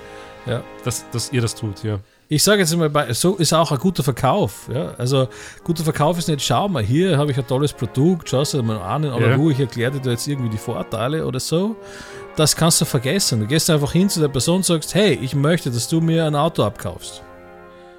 Dass, 0.84 1.06
dass 1.12 1.32
ihr 1.32 1.42
das 1.42 1.56
tut, 1.56 1.84
ja. 1.84 2.00
Ich 2.30 2.44
sage 2.44 2.60
jetzt 2.62 2.76
mal, 2.76 3.14
so 3.14 3.36
ist 3.36 3.54
auch 3.54 3.72
ein 3.72 3.78
guter 3.78 4.04
Verkauf. 4.04 4.68
Ja? 4.74 4.94
Also, 4.98 5.30
guter 5.64 5.84
Verkauf 5.84 6.18
ist 6.18 6.28
nicht, 6.28 6.42
schau 6.46 6.68
mal, 6.68 6.84
hier 6.84 7.18
habe 7.18 7.32
ich 7.32 7.38
ein 7.38 7.48
tolles 7.48 7.72
Produkt, 7.72 8.30
schau 8.30 8.42
es 8.42 8.52
dir 8.52 8.62
mal 8.62 8.78
an, 8.82 9.06
aber 9.06 9.30
Ja. 9.30 9.36
du, 9.38 9.50
ich 9.50 9.60
erkläre 9.60 9.92
dir 9.92 10.02
da 10.02 10.10
jetzt 10.12 10.28
irgendwie 10.28 10.50
die 10.50 10.58
Vorteile 10.58 11.26
oder 11.26 11.40
so. 11.40 11.78
Das 12.36 12.56
kannst 12.56 12.82
du 12.82 12.86
vergessen. 12.86 13.40
Du 13.40 13.48
gehst 13.48 13.70
einfach 13.70 13.94
hin 13.94 14.10
zu 14.10 14.20
der 14.20 14.28
Person 14.28 14.58
und 14.58 14.66
sagst, 14.66 14.94
hey, 14.94 15.18
ich 15.22 15.36
möchte, 15.36 15.72
dass 15.72 15.88
du 15.88 16.02
mir 16.02 16.26
ein 16.26 16.36
Auto 16.36 16.64
abkaufst. 16.64 17.24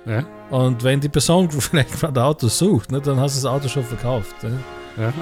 Ja. 0.05 0.25
Und 0.51 0.85
wenn 0.85 1.01
die 1.01 1.09
Person 1.09 1.51
vielleicht 1.51 1.99
gerade 1.99 2.21
ein 2.21 2.27
Auto 2.27 2.49
sucht, 2.49 2.93
ne, 2.93 3.01
dann 3.01 3.19
hast 3.19 3.37
du 3.37 3.43
das 3.43 3.51
Auto 3.51 3.69
schon 3.69 3.85
verkauft. 3.85 4.43
Ne? 4.43 4.59
Ja. 4.99 5.13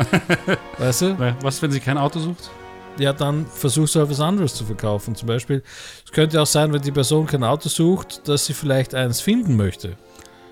Weißt 0.84 1.02
du? 1.02 1.34
Was, 1.42 1.62
wenn 1.62 1.70
sie 1.70 1.80
kein 1.80 1.96
Auto 1.98 2.18
sucht? 2.18 2.50
Ja, 2.98 3.12
dann 3.12 3.46
versuchst 3.46 3.94
du 3.94 4.00
etwas 4.00 4.20
anderes 4.20 4.54
zu 4.54 4.64
verkaufen. 4.64 5.14
Zum 5.14 5.28
Beispiel, 5.28 5.62
es 6.04 6.12
könnte 6.12 6.40
auch 6.40 6.46
sein, 6.46 6.72
wenn 6.72 6.82
die 6.82 6.92
Person 6.92 7.26
kein 7.26 7.44
Auto 7.44 7.68
sucht, 7.68 8.26
dass 8.28 8.46
sie 8.46 8.54
vielleicht 8.54 8.94
eins 8.94 9.20
finden 9.20 9.56
möchte. 9.56 9.96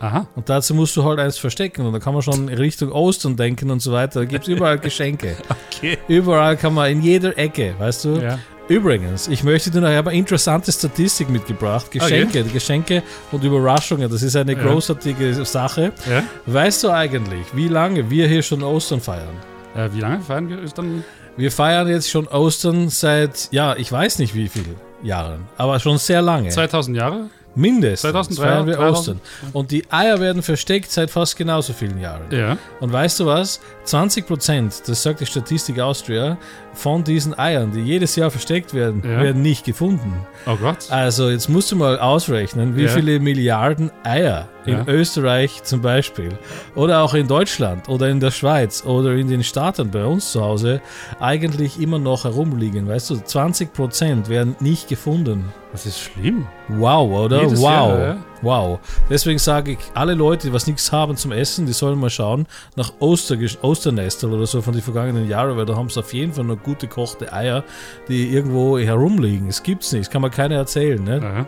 Aha. 0.01 0.27
Und 0.35 0.49
dazu 0.51 0.75
musst 0.75 0.95
du 0.97 1.05
halt 1.05 1.19
eins 1.19 1.39
verstecken. 1.39 1.87
Und 1.87 1.93
da 1.95 1.99
kann 1.99 2.13
man 2.13 2.23
schon 2.23 2.49
in 2.49 2.59
Richtung 2.59 2.93
Ostern 2.93 3.37
denken 3.37 3.71
und 3.71 3.81
so 3.81 3.93
weiter. 3.93 4.21
Da 4.21 4.27
gibt 4.27 4.43
es 4.43 4.49
überall 4.49 4.79
Geschenke. 4.79 5.37
Okay. 5.77 5.99
Überall 6.09 6.57
kann 6.57 6.73
man, 6.73 6.89
in 6.91 7.03
jeder 7.03 7.37
Ecke, 7.37 7.75
weißt 7.79 8.05
du? 8.05 8.17
Ja. 8.21 8.39
Übrigens, 8.69 9.29
ich 9.29 9.43
möchte 9.45 9.71
dir 9.71 9.81
noch, 9.81 9.91
ich 9.91 9.97
habe 9.97 10.11
eine 10.11 10.19
interessante 10.19 10.73
Statistik 10.73 11.29
mitgebracht. 11.29 11.91
Geschenke, 11.91 12.43
Geschenke 12.45 13.03
und 13.33 13.43
Überraschungen, 13.45 14.09
das 14.11 14.23
ist 14.23 14.37
eine 14.37 14.53
Ja. 14.53 14.63
großartige 14.63 15.45
Sache. 15.45 15.93
Ja. 16.09 16.23
Weißt 16.47 16.85
du 16.85 16.91
eigentlich, 16.91 17.45
wie 17.55 17.69
lange 17.69 18.09
wir 18.09 18.27
hier 18.29 18.43
schon 18.43 18.63
Ostern 18.63 19.01
feiern? 19.01 19.35
Äh, 19.75 19.91
wie 19.93 20.01
lange 20.01 20.21
feiern 20.23 20.49
wir 20.49 20.63
ist 20.63 20.79
dann? 20.79 21.05
Wir 21.37 21.51
feiern 21.51 21.89
jetzt 21.89 22.11
schon 22.11 22.29
Ostern 22.29 22.89
seit, 22.91 23.49
ja, 23.51 23.75
ich 23.77 23.91
weiß 23.91 24.19
nicht 24.21 24.35
wie 24.35 24.49
viele 24.49 24.77
Jahren, 25.03 25.47
aber 25.57 25.81
schon 25.81 25.99
sehr 25.99 26.23
lange. 26.23 26.49
2000 26.49 26.97
Jahre? 26.97 27.27
Mindestens 27.57 28.11
2003, 28.11 28.43
feiern 28.43 28.67
wir 28.67 28.75
3000. 28.75 28.97
Ostern. 29.21 29.21
Und 29.53 29.71
die 29.71 29.85
Eier 29.91 30.19
werden 30.19 30.43
versteckt 30.43 30.91
seit 30.91 31.09
fast 31.11 31.37
genauso 31.37 31.73
vielen 31.73 32.01
Jahren. 32.01 32.23
Ja. 32.31 32.57
Und 32.81 32.93
weißt 32.93 33.21
du 33.21 33.27
was? 33.27 33.61
20%, 33.87 34.83
das 34.87 35.03
sagt 35.03 35.21
die 35.21 35.27
Statistik 35.27 35.79
Austria, 35.79 36.37
von 36.73 37.05
diesen 37.05 37.39
Eiern, 37.39 37.71
die 37.73 37.81
jedes 37.81 38.17
Jahr 38.17 38.31
versteckt 38.33 38.75
werden, 38.75 39.03
Ja. 39.05 39.23
werden 39.23 39.43
nicht 39.43 39.65
gefunden. 39.65 40.13
Oh 40.47 40.57
Gott. 40.57 40.91
Also 40.91 41.31
jetzt 41.31 41.49
musst 41.49 41.71
du 41.71 41.77
mal 41.77 41.99
ausrechnen, 42.01 42.77
wie 42.77 42.85
Ja. 42.85 42.89
viele 42.89 43.21
Milliarden 43.21 43.91
Eier 44.03 44.49
in 44.67 44.79
Ja. 44.79 44.85
Österreich 44.87 45.63
zum 45.63 45.83
Beispiel 45.83 46.31
oder 46.75 47.03
auch 47.03 47.15
in 47.15 47.29
Deutschland 47.29 47.89
oder 47.89 48.09
in 48.09 48.21
der 48.21 48.31
Schweiz 48.31 48.85
oder 48.85 49.13
in 49.13 49.29
den 49.29 49.43
Staaten 49.45 49.91
bei 49.91 50.05
uns 50.05 50.33
zu 50.33 50.43
Hause 50.43 50.81
eigentlich 51.21 51.81
immer 51.81 51.99
noch 51.99 52.25
herumliegen. 52.25 52.89
Weißt 52.89 53.11
du, 53.11 53.15
20% 53.15 54.29
werden 54.29 54.57
nicht 54.61 54.89
gefunden. 54.89 55.53
Das 55.73 55.87
ist 55.87 55.99
schlimm. 55.99 56.47
Wow, 56.69 57.25
oder? 57.25 57.43
Jedes 57.43 57.61
wow. 57.61 57.69
Jahr, 57.71 57.99
ja. 57.99 58.17
Wow. 58.43 58.79
Deswegen 59.11 59.39
sage 59.39 59.73
ich, 59.73 59.79
alle 59.95 60.15
Leute, 60.15 60.47
die 60.47 60.53
was 60.53 60.67
nichts 60.67 60.93
haben 60.93 61.17
zum 61.17 61.33
Essen, 61.33 61.67
die 61.67 61.73
sollen 61.73 61.99
mal 61.99 62.11
schauen 62.11 62.47
nach 62.77 62.93
Oster, 63.01 63.37
Osternestel 63.63 64.33
oder 64.33 64.47
so 64.47 64.63
von 64.63 64.73
den 64.73 64.83
vergangenen 64.83 65.29
Jahren, 65.29 65.57
weil 65.57 65.67
da 65.67 65.75
haben 65.75 65.89
sie 65.89 65.99
auf 65.99 66.13
jeden 66.15 66.33
Fall 66.33 66.45
noch 66.45 66.63
gute 66.63 66.87
kochte 66.87 67.33
Eier, 67.33 67.65
die 68.09 68.33
irgendwo 68.33 68.79
herumliegen. 68.79 69.49
Es 69.49 69.63
gibt's 69.63 69.93
nicht, 69.93 70.07
das 70.07 70.11
kann 70.11 70.23
man 70.23 70.31
keiner 70.31 70.57
erzählen. 70.57 71.03
Ne? 71.03 71.47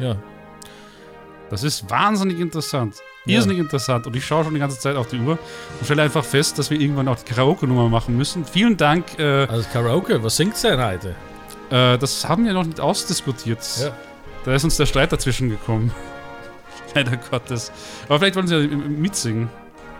Ja. 0.00 0.08
Ja. 0.08 0.16
Das 1.50 1.62
ist 1.62 1.88
wahnsinnig 1.90 2.40
interessant. 2.40 2.96
Ja. 3.24 3.34
Irrsinnig 3.36 3.58
interessant. 3.58 4.06
Und 4.06 4.16
ich 4.16 4.24
schaue 4.24 4.44
schon 4.44 4.54
die 4.54 4.60
ganze 4.60 4.78
Zeit 4.78 4.96
auf 4.96 5.08
die 5.08 5.18
Uhr 5.18 5.32
und 5.78 5.84
stelle 5.84 6.02
einfach 6.02 6.24
fest, 6.24 6.58
dass 6.58 6.70
wir 6.70 6.80
irgendwann 6.80 7.08
auch 7.08 7.16
die 7.16 7.24
Karaoke-Nummer 7.32 7.88
machen 7.88 8.16
müssen. 8.16 8.44
Vielen 8.44 8.76
Dank. 8.76 9.18
Äh, 9.18 9.46
Also 9.46 9.68
Karaoke, 9.72 10.22
was 10.22 10.36
singt 10.36 10.60
denn 10.62 10.84
heute? 10.84 11.14
äh, 11.70 11.98
das 11.98 12.28
haben 12.28 12.44
wir 12.46 12.52
noch 12.52 12.64
nicht 12.64 12.80
ausdiskutiert. 12.80 13.58
Ja. 13.80 13.90
Da 14.44 14.54
ist 14.54 14.64
uns 14.64 14.76
der 14.76 14.86
Streit 14.86 15.12
dazwischen 15.12 15.48
gekommen. 15.50 15.92
Leider 16.94 17.16
Gottes. 17.16 17.72
Aber 18.08 18.18
vielleicht 18.18 18.36
wollen 18.36 18.46
Sie 18.46 18.56
ja 18.56 18.66
mitsingen. 18.76 19.48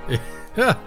Ja, 0.56 0.78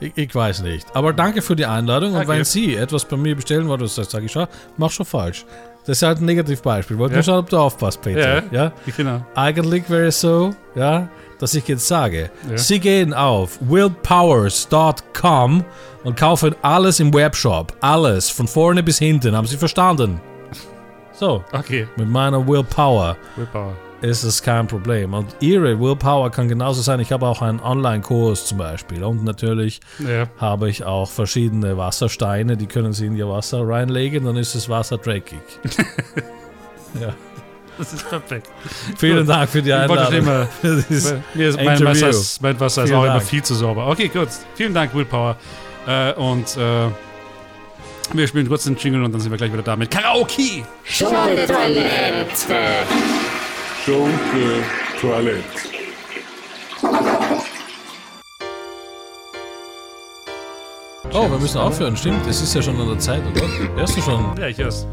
ich, 0.00 0.12
ich 0.16 0.34
weiß 0.34 0.62
nicht. 0.62 0.86
Aber 0.96 1.12
danke 1.12 1.42
für 1.42 1.54
die 1.54 1.66
Einladung. 1.66 2.14
Und 2.14 2.20
Okay. 2.20 2.28
wenn 2.28 2.44
Sie 2.46 2.74
etwas 2.74 3.04
bei 3.04 3.18
mir 3.18 3.36
bestellen 3.36 3.68
wollen, 3.68 3.80
das 3.80 3.94
sage 3.96 4.24
ich 4.24 4.32
schon, 4.32 4.46
mach 4.78 4.90
schon 4.90 5.04
falsch. 5.04 5.44
Das 5.86 5.98
ist 5.98 6.02
halt 6.06 6.20
ein 6.20 6.26
Negativbeispiel. 6.26 6.98
Wollte 6.98 7.14
Ja. 7.14 7.18
nur 7.18 7.22
schauen, 7.24 7.38
ob 7.38 7.48
du 7.50 7.56
aufpasst, 7.58 8.02
Peter. 8.02 8.42
Ja. 8.52 8.72
Genau. 8.96 9.24
Eigentlich 9.34 9.88
wäre 9.88 10.06
es 10.08 10.20
so, 10.20 10.54
ja, 10.74 11.08
dass 11.38 11.54
ich 11.54 11.66
jetzt 11.68 11.88
sage, 11.88 12.30
Ja. 12.50 12.58
Sie 12.58 12.78
gehen 12.78 13.14
auf 13.14 13.58
willpowers.com 13.60 15.64
und 16.04 16.16
kaufen 16.16 16.54
alles 16.62 17.00
im 17.00 17.12
Webshop. 17.14 17.72
Alles, 17.80 18.28
von 18.30 18.46
vorne 18.46 18.82
bis 18.82 18.98
hinten. 18.98 19.34
Haben 19.36 19.46
Sie 19.46 19.56
verstanden? 19.56 20.20
So, 21.12 21.44
Okay. 21.52 21.86
mit 21.96 22.08
meiner 22.08 22.46
Willpower 22.46 23.16
Willpower. 23.36 23.74
Ist 24.02 24.22
es 24.22 24.42
kein 24.42 24.66
Problem. 24.66 25.12
Und 25.14 25.34
Ihre 25.40 25.78
Willpower 25.80 26.30
kann 26.30 26.48
genauso 26.48 26.80
sein. 26.82 27.00
Ich 27.00 27.12
habe 27.12 27.26
auch 27.26 27.42
einen 27.42 27.60
Online-Kurs 27.60 28.46
zum 28.46 28.58
Beispiel. 28.58 29.02
Und 29.04 29.24
natürlich 29.24 29.80
Ja. 29.98 30.26
habe 30.38 30.70
ich 30.70 30.84
auch 30.84 31.08
verschiedene 31.10 31.76
Wassersteine, 31.76 32.56
die 32.56 32.66
können 32.66 32.92
Sie 32.92 33.06
in 33.06 33.16
Ihr 33.16 33.28
Wasser 33.28 33.66
reinlegen, 33.66 34.24
dann 34.24 34.36
ist 34.36 34.54
das 34.54 34.68
Wasser 34.68 34.98
dreckig. 34.98 35.38
ja. 37.00 37.12
Das 37.78 37.94
ist 37.94 38.08
perfekt. 38.10 38.48
Vielen 38.98 39.26
Dank 39.26 39.48
für 39.48 39.62
die 39.62 39.70
Ich 39.70 39.88
wollte 39.88 40.04
schon 40.04 40.14
Einladung. 40.16 40.48
immer- 40.62 41.14
Mir 41.34 41.48
ist, 41.48 41.56
mein. 41.62 41.84
Wasser 41.84 42.08
ist, 42.10 42.42
mein 42.42 42.60
Wasser 42.60 42.84
ist 42.84 42.92
auch 42.92 43.04
immer 43.04 43.14
Dank. 43.14 43.22
viel 43.22 43.42
zu 43.42 43.54
sauber. 43.54 43.86
Okay, 43.88 44.08
gut. 44.08 44.28
Vielen 44.54 44.74
Dank, 44.74 44.94
Willpower. 44.94 45.36
Äh, 45.86 46.12
und 46.12 46.56
äh, 46.58 46.88
wir 48.12 48.26
spielen 48.26 48.48
kurz 48.48 48.64
den 48.64 48.76
Jingle 48.76 49.02
und 49.04 49.12
dann 49.12 49.20
sind 49.22 49.30
wir 49.30 49.38
gleich 49.38 49.50
wieder 49.52 49.62
da 49.62 49.76
mit 49.76 49.90
Karaoke. 49.90 50.62
Schunke 50.84 51.46
Toilette. 51.46 52.26
Oh, 61.12 61.28
wir 61.28 61.38
müssen 61.38 61.58
aufhören, 61.58 61.96
stimmt. 61.96 62.24
Es 62.28 62.40
ist 62.40 62.54
ja 62.54 62.62
schon 62.62 62.80
an 62.80 62.86
der 62.88 62.98
Zeit, 62.98 63.22
oder? 63.26 63.42
Hörst 63.76 63.96
du 63.96 64.02
schon? 64.02 64.24
Ja, 64.38 64.46
ich 64.46 64.58
hör's. 64.58 64.86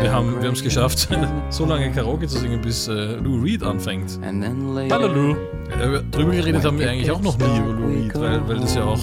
Wir 0.00 0.12
haben 0.12 0.40
wir 0.40 0.52
es 0.52 0.62
geschafft, 0.62 1.08
so 1.50 1.64
lange 1.64 1.90
Karaoke 1.90 2.28
zu 2.28 2.38
singen, 2.38 2.60
bis 2.60 2.86
äh, 2.86 3.14
Lou 3.16 3.40
Reed 3.42 3.62
anfängt. 3.64 4.20
Hallo, 4.22 5.08
Lou. 5.08 5.30
Äh, 5.32 6.02
drüber 6.10 6.32
geredet 6.32 6.64
haben 6.64 6.78
wir 6.78 6.88
eigentlich 6.90 7.10
auch 7.10 7.20
noch 7.20 7.36
nie 7.38 7.58
über 7.58 7.72
Lou 7.72 7.86
Reed, 7.88 8.14
weil, 8.14 8.46
weil 8.48 8.60
das 8.60 8.74
ja 8.76 8.84
auch 8.84 9.00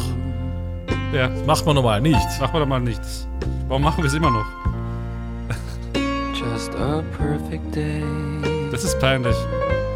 Ja, 1.13 1.29
macht 1.45 1.65
man 1.65 1.75
normal 1.75 1.99
nicht. 2.01 2.19
machen 2.39 2.53
wir 2.53 2.59
doch 2.61 2.67
mal 2.67 2.79
nichts. 2.79 3.27
Warum 3.67 3.83
machen 3.83 4.03
wir 4.03 4.07
es 4.07 4.13
immer 4.13 4.31
noch? 4.31 4.45
Just 6.33 6.73
a 6.75 7.03
perfect 7.17 7.75
day. 7.75 8.56
Das 8.71 8.83
ist 8.83 8.99
peinlich. 8.99 9.35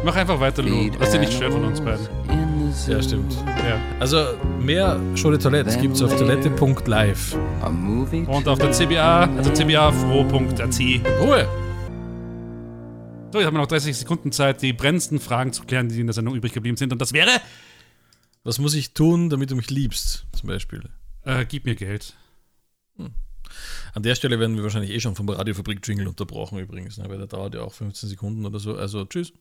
Mach 0.04 0.16
einfach 0.16 0.40
weiter, 0.40 0.62
Lou. 0.62 0.90
Lass 0.98 1.10
dich 1.12 1.20
nicht 1.20 1.32
stören 1.32 1.52
von 1.52 1.64
uns 1.64 1.80
beiden. 1.80 2.06
Ja, 2.88 3.02
stimmt. 3.02 3.32
Ja. 3.34 3.78
Also 4.00 4.24
mehr 4.60 4.98
de 4.98 5.38
Toilette 5.38 5.78
gibt 5.78 5.94
es 5.94 6.02
auf 6.02 6.16
toilette.live. 6.16 7.36
Und 7.62 8.48
auf 8.48 8.58
der 8.58 8.72
CBA, 8.72 9.24
also 9.36 9.52
cbafro.at. 9.54 10.80
Ruhe! 11.20 11.46
So, 13.32 13.38
jetzt 13.38 13.46
haben 13.46 13.54
wir 13.54 13.60
noch 13.60 13.66
30 13.66 13.96
Sekunden 13.96 14.32
Zeit, 14.32 14.60
die 14.62 14.72
brennendsten 14.72 15.20
Fragen 15.20 15.52
zu 15.52 15.64
klären, 15.64 15.88
die 15.88 16.00
in 16.00 16.06
der 16.06 16.14
Sendung 16.14 16.34
übrig 16.34 16.52
geblieben 16.52 16.76
sind. 16.76 16.92
Und 16.92 17.00
das 17.00 17.12
wäre, 17.12 17.30
Was 18.44 18.58
muss 18.58 18.74
ich 18.74 18.94
tun, 18.94 19.30
damit 19.30 19.50
du 19.50 19.56
mich 19.56 19.70
liebst, 19.70 20.26
zum 20.32 20.48
Beispiel? 20.48 20.82
äh, 21.24 21.44
gib 21.46 21.64
mir 21.64 21.76
Geld. 21.76 22.14
An 23.94 24.02
der 24.02 24.14
Stelle 24.14 24.38
werden 24.40 24.56
wir 24.56 24.62
wahrscheinlich 24.62 24.90
eh 24.90 25.00
schon 25.00 25.14
vom 25.14 25.28
Radiofabrik-Jingle 25.28 26.06
unterbrochen 26.08 26.58
übrigens, 26.58 26.98
ne? 26.98 27.08
weil 27.08 27.18
der 27.18 27.26
dauert 27.26 27.54
ja 27.54 27.62
auch 27.62 27.72
15 27.74 28.08
Sekunden 28.08 28.44
oder 28.46 28.58
so. 28.58 28.74
Also 28.76 29.04
tschüss. 29.04 29.32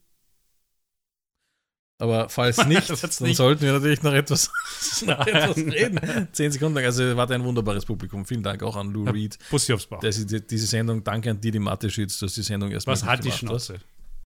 Aber 2.00 2.30
falls 2.30 2.58
nicht, 2.68 2.90
dann 2.90 3.28
nicht. 3.28 3.38
sollten 3.38 3.62
wir 3.62 3.74
natürlich 3.74 4.02
noch 4.02 4.14
etwas, 4.14 4.52
noch 5.06 5.26
etwas 5.28 5.56
reden. 5.58 6.28
10 6.32 6.52
Sekunden 6.52 6.76
lang. 6.76 6.86
Also 6.86 7.16
war 7.16 7.30
ein 7.30 7.44
wunderbares 7.44 7.86
Publikum. 7.86 8.26
Vielen 8.26 8.42
Dank 8.42 8.64
auch 8.64 8.76
an 8.76 8.92
Lou 8.92 9.04
Reed. 9.08 9.38
Pussy 9.52 9.72
aufs 9.74 9.86
Bauch. 9.86 10.02
Sie 10.10 10.26
die- 10.26 10.46
diese 10.46 10.66
Sendung, 10.66 11.04
danke 11.04 11.30
an 11.30 11.40
dir, 11.40 11.52
die 11.52 11.60
Mathe 11.60 11.90
schützt, 11.92 12.22
dass 12.24 12.34
die 12.34 12.42
Sendung 12.42 12.72
erst 12.72 12.88
Was 12.88 13.04
hat 13.06 13.24
die 13.24 13.32
Schnauze? 13.32 13.80